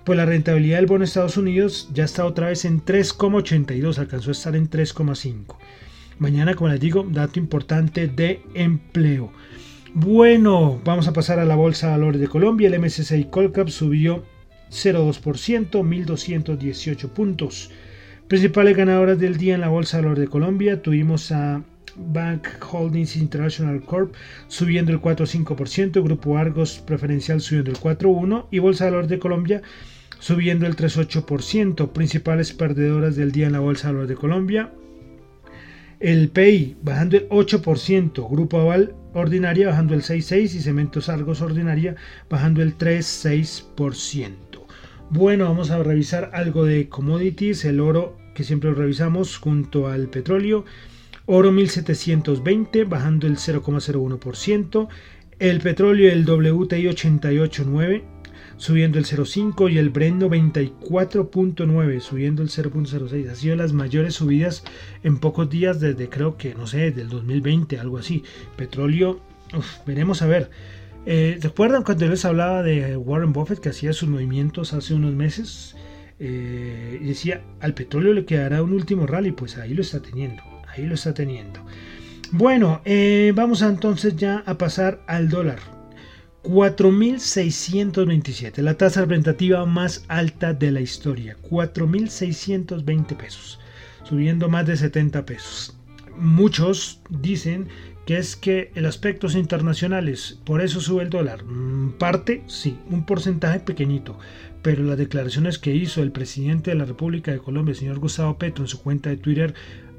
Pues 0.06 0.16
la 0.16 0.26
rentabilidad 0.26 0.78
del 0.78 0.86
bono 0.86 1.00
de 1.00 1.06
Estados 1.08 1.36
Unidos 1.36 1.90
ya 1.94 2.06
está 2.06 2.26
otra 2.26 2.48
vez 2.48 2.64
en 2.64 2.82
3,82, 2.82 3.98
alcanzó 3.98 4.30
a 4.30 4.32
estar 4.32 4.56
en 4.56 4.70
3,5. 4.70 5.58
Mañana, 6.18 6.54
como 6.56 6.70
les 6.70 6.80
digo, 6.80 7.06
dato 7.12 7.40
importante 7.40 8.08
de 8.08 8.42
empleo. 8.54 9.34
Bueno, 9.94 10.80
vamos 10.86 11.10
a 11.10 11.14
pasar 11.14 11.40
a 11.40 11.46
la 11.46 11.56
Bolsa 11.56 11.88
de 11.88 11.92
Valores 11.92 12.22
de 12.22 12.30
Colombia. 12.30 12.70
El 12.70 12.80
MSCI 12.80 13.26
Colcap 13.26 13.68
subió 13.68 14.24
0,2%, 14.71 15.69
1.218 15.71 17.10
puntos. 17.10 17.71
Principales 18.27 18.75
ganadoras 18.75 19.19
del 19.19 19.38
día 19.38 19.56
en 19.56 19.62
la 19.62 19.69
Bolsa 19.69 19.97
de 19.97 20.03
Valores 20.03 20.25
de 20.25 20.30
Colombia. 20.30 20.82
Tuvimos 20.82 21.32
a 21.32 21.63
Bank 21.95 22.47
Holdings 22.71 23.15
International 23.15 23.82
Corp 23.82 24.13
subiendo 24.47 24.91
el 24.91 25.01
4,5%, 25.01 26.03
Grupo 26.03 26.38
Argos 26.38 26.84
Preferencial 26.86 27.41
subiendo 27.41 27.71
el 27.71 27.77
4,1% 27.77 28.47
y 28.51 28.60
Bolsa 28.60 28.86
de 28.86 28.91
Valores 28.91 29.10
de 29.10 29.19
Colombia 29.19 29.62
subiendo 30.19 30.65
el 30.65 30.75
3,8%. 30.75 31.91
Principales 31.91 32.53
perdedoras 32.53 33.15
del 33.15 33.32
día 33.32 33.47
en 33.47 33.53
la 33.53 33.60
Bolsa 33.60 33.88
de 33.88 33.93
Valores 33.93 34.10
de 34.10 34.15
Colombia. 34.15 34.71
El 35.99 36.30
PI 36.30 36.77
bajando 36.84 37.17
el 37.17 37.27
8%, 37.30 38.30
Grupo 38.30 38.60
Aval 38.60 38.93
Ordinaria 39.13 39.69
bajando 39.69 39.95
el 39.95 40.03
6,6% 40.03 40.43
y 40.43 40.47
Cementos 40.60 41.10
Argos 41.10 41.41
Ordinaria 41.41 41.95
bajando 42.30 42.62
el 42.62 42.77
3,6%. 42.77 44.47
Bueno, 45.10 45.46
vamos 45.46 45.72
a 45.72 45.82
revisar 45.82 46.32
algo 46.34 46.65
de 46.65 46.89
commodities, 46.89 47.63
el 47.63 47.80
oro 47.80 48.17
que 48.36 48.43
siempre 48.43 48.72
lo 48.72 48.76
revisamos 48.76 49.38
junto 49.38 49.88
al 49.88 50.10
petróleo. 50.10 50.65
Oro 51.26 51.54
1720 51.54 52.84
bajando 52.84 53.26
el 53.26 53.38
0,01%. 53.38 54.89
El 55.39 55.62
petróleo 55.62 56.12
el 56.12 56.26
WTI 56.26 56.88
889 56.88 58.04
subiendo 58.58 59.00
el 59.00 59.06
0,5 59.06 59.72
y 59.72 59.78
el 59.78 59.91
Brent 59.91 60.22
94.9 60.24 62.00
subiendo 62.02 62.41
el 62.41 62.50
0.06. 62.50 63.30
Ha 63.30 63.36
sido 63.36 63.56
las 63.56 63.72
mayores 63.72 64.15
subidas 64.15 64.65
en 65.04 65.20
pocos 65.20 65.50
días 65.50 65.80
desde 65.80 66.10
creo 66.10 66.36
que, 66.36 66.54
no 66.54 66.67
sé, 66.67 66.80
desde 66.80 67.04
el 67.04 67.10
2020, 67.10 67.80
algo 67.80 67.98
así. 67.98 68.24
Petróleo, 68.58 69.22
veremos 69.86 70.22
a 70.22 70.28
ver. 70.28 70.50
Eh, 71.10 71.39
¿Recuerdan 71.41 71.84
cuando 71.84 72.06
les 72.06 72.26
hablaba 72.26 72.63
de 72.63 72.98
Warren 72.98 73.32
Buffett 73.32 73.60
que 73.60 73.70
hacía 73.70 73.93
sus 73.93 74.10
movimientos 74.10 74.74
hace 74.74 74.93
unos 74.93 75.13
meses? 75.13 75.74
Eh, 76.20 77.00
y 77.02 77.06
decía, 77.06 77.41
al 77.62 77.74
petróleo 77.74 78.12
le 78.12 78.26
quedará 78.26 78.62
un 78.62 78.74
último 78.74 79.08
rally, 79.08 79.32
pues 79.32 79.58
ahí 79.58 79.74
lo 79.74 79.84
está 79.84 80.02
teniendo, 80.02 80.43
ahí 80.67 80.86
lo 80.86 80.96
está 80.96 81.13
teniendo. 81.13 81.62
Bueno, 82.32 82.82
eh, 82.84 83.32
vamos 83.34 83.62
entonces 83.62 84.17
ya 84.17 84.43
a 84.46 84.58
pasar 84.58 85.00
al 85.08 85.30
dólar. 85.30 85.60
4.627, 86.43 88.62
la 88.62 88.74
tasa 88.74 89.00
representativa 89.00 89.65
más 89.65 90.04
alta 90.10 90.54
de 90.54 90.72
la 90.72 90.82
historia, 90.82 91.38
4.620 91.50 93.15
pesos, 93.15 93.62
subiendo 94.04 94.50
más 94.50 94.67
de 94.67 94.76
70 94.76 95.26
pesos. 95.26 95.74
Muchos 96.17 97.00
dicen 97.10 97.70
que 98.08 98.17
es 98.17 98.38
que 98.38 98.72
el 98.74 98.86
aspectos 98.86 99.36
internacionales, 99.36 100.39
por 100.46 100.62
eso 100.62 100.80
sube 100.80 101.04
el 101.04 101.10
dólar. 101.10 101.43
Mm, 101.43 101.98
parte, 101.98 102.41
sí, 102.48 102.80
un 102.89 103.06
porcentaje 103.06 103.60
pequeñito, 103.60 104.17
pero 104.62 104.82
las 104.84 104.98
declaraciones 104.98 105.60
que 105.60 105.76
hizo 105.76 106.02
el 106.02 106.13
presidente 106.13 106.72
de 106.72 106.78
la 106.78 106.86
República 106.86 107.34
de 107.34 107.39
Colombia, 107.39 107.74
el 107.74 107.78
señor 107.78 108.00
Gustavo 108.00 108.38
Petro, 108.38 108.63
en 108.63 108.70
su 108.70 108.82
cuenta 108.82 109.10
de 109.10 109.17
Twitter, 109.17 109.54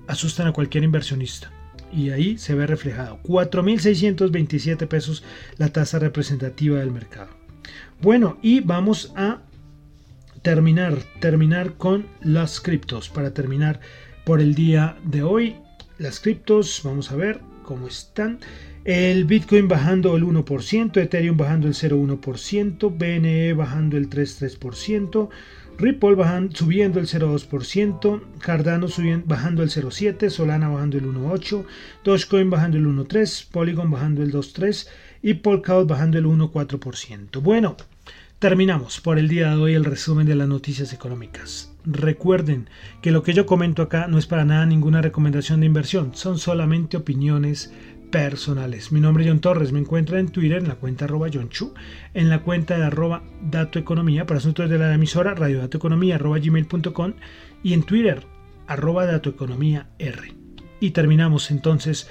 asustan 0.06 0.46
a 0.46 0.52
cualquier 0.52 0.84
inversionista 0.84 1.52
y 1.92 2.08
ahí 2.08 2.38
se 2.38 2.54
ve 2.54 2.66
reflejado 2.66 3.18
4.627 3.24 4.88
pesos 4.88 5.22
la 5.58 5.68
tasa 5.68 5.98
representativa 5.98 6.78
del 6.78 6.90
mercado. 6.90 7.28
Bueno, 8.00 8.38
y 8.40 8.60
vamos 8.60 9.12
a 9.16 9.42
terminar, 10.40 10.96
terminar 11.20 11.74
con 11.74 12.06
las 12.22 12.62
criptos. 12.62 13.10
Para 13.10 13.34
terminar 13.34 13.80
por 14.24 14.40
el 14.40 14.54
día 14.54 14.96
de 15.04 15.22
hoy, 15.22 15.56
las 15.98 16.20
criptos, 16.20 16.80
vamos 16.84 17.12
a 17.12 17.16
ver 17.16 17.42
cómo 17.68 17.86
están. 17.86 18.38
El 18.86 19.26
Bitcoin 19.26 19.68
bajando 19.68 20.16
el 20.16 20.24
1%, 20.24 20.96
Ethereum 20.96 21.36
bajando 21.36 21.68
el 21.68 21.74
0,1%, 21.74 22.90
BNE 22.96 23.52
bajando 23.52 23.98
el 23.98 24.08
3,3%, 24.08 25.28
Ripple 25.76 26.14
bajando, 26.14 26.56
subiendo 26.56 26.98
el 26.98 27.06
0,2%, 27.06 28.22
Cardano 28.38 28.86
bajando 29.26 29.62
el 29.62 29.68
0,7%, 29.68 30.30
Solana 30.30 30.70
bajando 30.70 30.96
el 30.96 31.04
1,8%, 31.04 31.66
Dogecoin 32.04 32.48
bajando 32.48 32.78
el 32.78 32.86
1,3%, 32.86 33.50
Polygon 33.50 33.90
bajando 33.90 34.22
el 34.22 34.32
2,3% 34.32 34.88
y 35.20 35.34
Polkadot 35.34 35.86
bajando 35.86 36.16
el 36.16 36.24
1,4%. 36.24 37.42
Bueno, 37.42 37.76
Terminamos 38.38 39.00
por 39.00 39.18
el 39.18 39.26
día 39.26 39.50
de 39.50 39.56
hoy 39.56 39.74
el 39.74 39.84
resumen 39.84 40.24
de 40.24 40.36
las 40.36 40.46
noticias 40.46 40.92
económicas. 40.92 41.74
Recuerden 41.84 42.70
que 43.02 43.10
lo 43.10 43.24
que 43.24 43.32
yo 43.32 43.46
comento 43.46 43.82
acá 43.82 44.06
no 44.06 44.16
es 44.16 44.28
para 44.28 44.44
nada 44.44 44.64
ninguna 44.64 45.02
recomendación 45.02 45.58
de 45.58 45.66
inversión, 45.66 46.12
son 46.14 46.38
solamente 46.38 46.96
opiniones 46.96 47.72
personales. 48.12 48.92
Mi 48.92 49.00
nombre 49.00 49.24
es 49.24 49.30
John 49.30 49.40
Torres, 49.40 49.72
me 49.72 49.80
encuentra 49.80 50.20
en 50.20 50.28
Twitter 50.28 50.58
en 50.58 50.68
la 50.68 50.76
cuenta 50.76 51.06
arroba 51.06 51.26
John 51.34 51.48
Chu, 51.48 51.74
en 52.14 52.28
la 52.28 52.42
cuenta 52.42 52.78
de 52.78 52.84
arroba 52.84 53.24
datoeconomía 53.42 54.24
para 54.24 54.38
asuntos 54.38 54.70
de 54.70 54.78
la 54.78 54.94
emisora 54.94 55.34
radiodatoeconomía 55.34 56.14
arroba 56.14 56.38
gmail.com 56.38 57.14
y 57.64 57.72
en 57.72 57.82
Twitter 57.82 58.24
arroba 58.68 59.04
datoeconomía 59.04 59.88
R. 59.98 60.32
Y 60.78 60.92
terminamos 60.92 61.50
entonces 61.50 62.08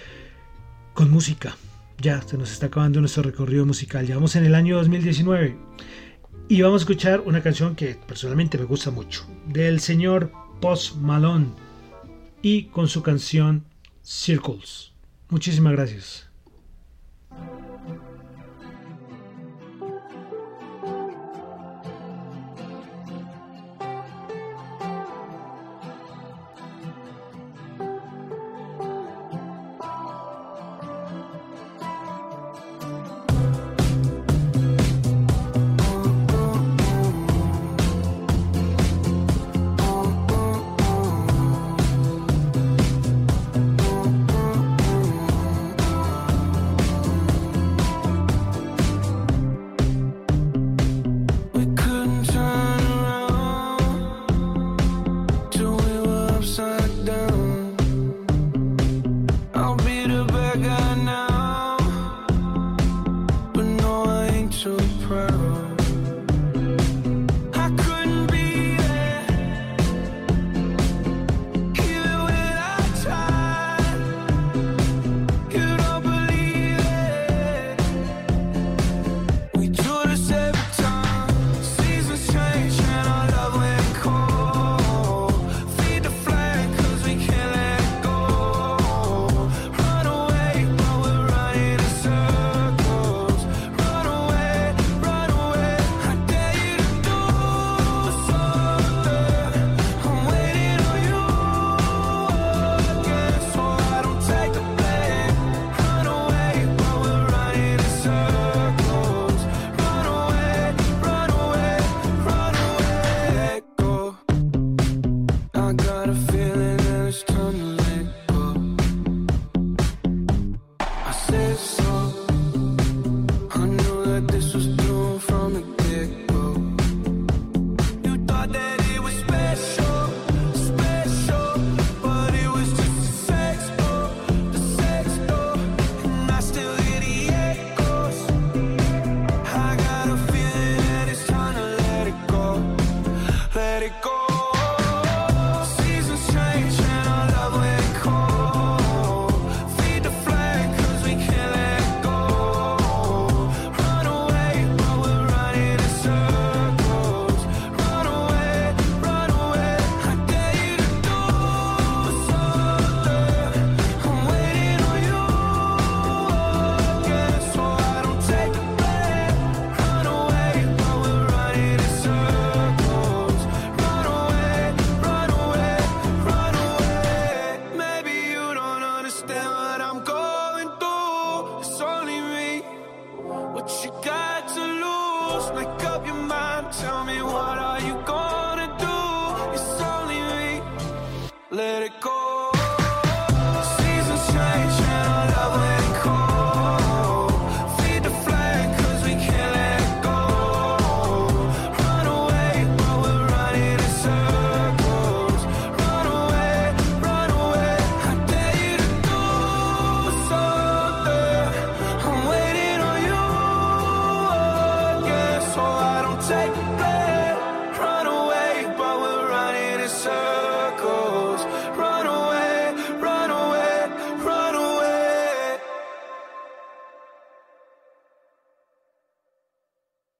con 0.93 1.09
música. 1.09 1.55
Ya 1.99 2.21
se 2.21 2.37
nos 2.37 2.51
está 2.51 2.65
acabando 2.65 2.99
nuestro 2.99 3.23
recorrido 3.23 3.65
musical, 3.65 4.05
ya 4.05 4.15
vamos 4.15 4.35
en 4.35 4.43
el 4.43 4.55
año 4.55 4.75
2019 4.75 5.55
y 6.49 6.61
vamos 6.61 6.81
a 6.81 6.83
escuchar 6.83 7.21
una 7.25 7.43
canción 7.43 7.75
que 7.75 7.95
personalmente 7.95 8.57
me 8.57 8.63
gusta 8.63 8.89
mucho, 8.89 9.25
del 9.47 9.79
señor 9.79 10.31
Post 10.61 10.95
Malone 10.95 11.47
y 12.41 12.65
con 12.65 12.87
su 12.87 13.03
canción 13.03 13.65
Circles. 14.01 14.93
Muchísimas 15.29 15.73
gracias. 15.73 16.26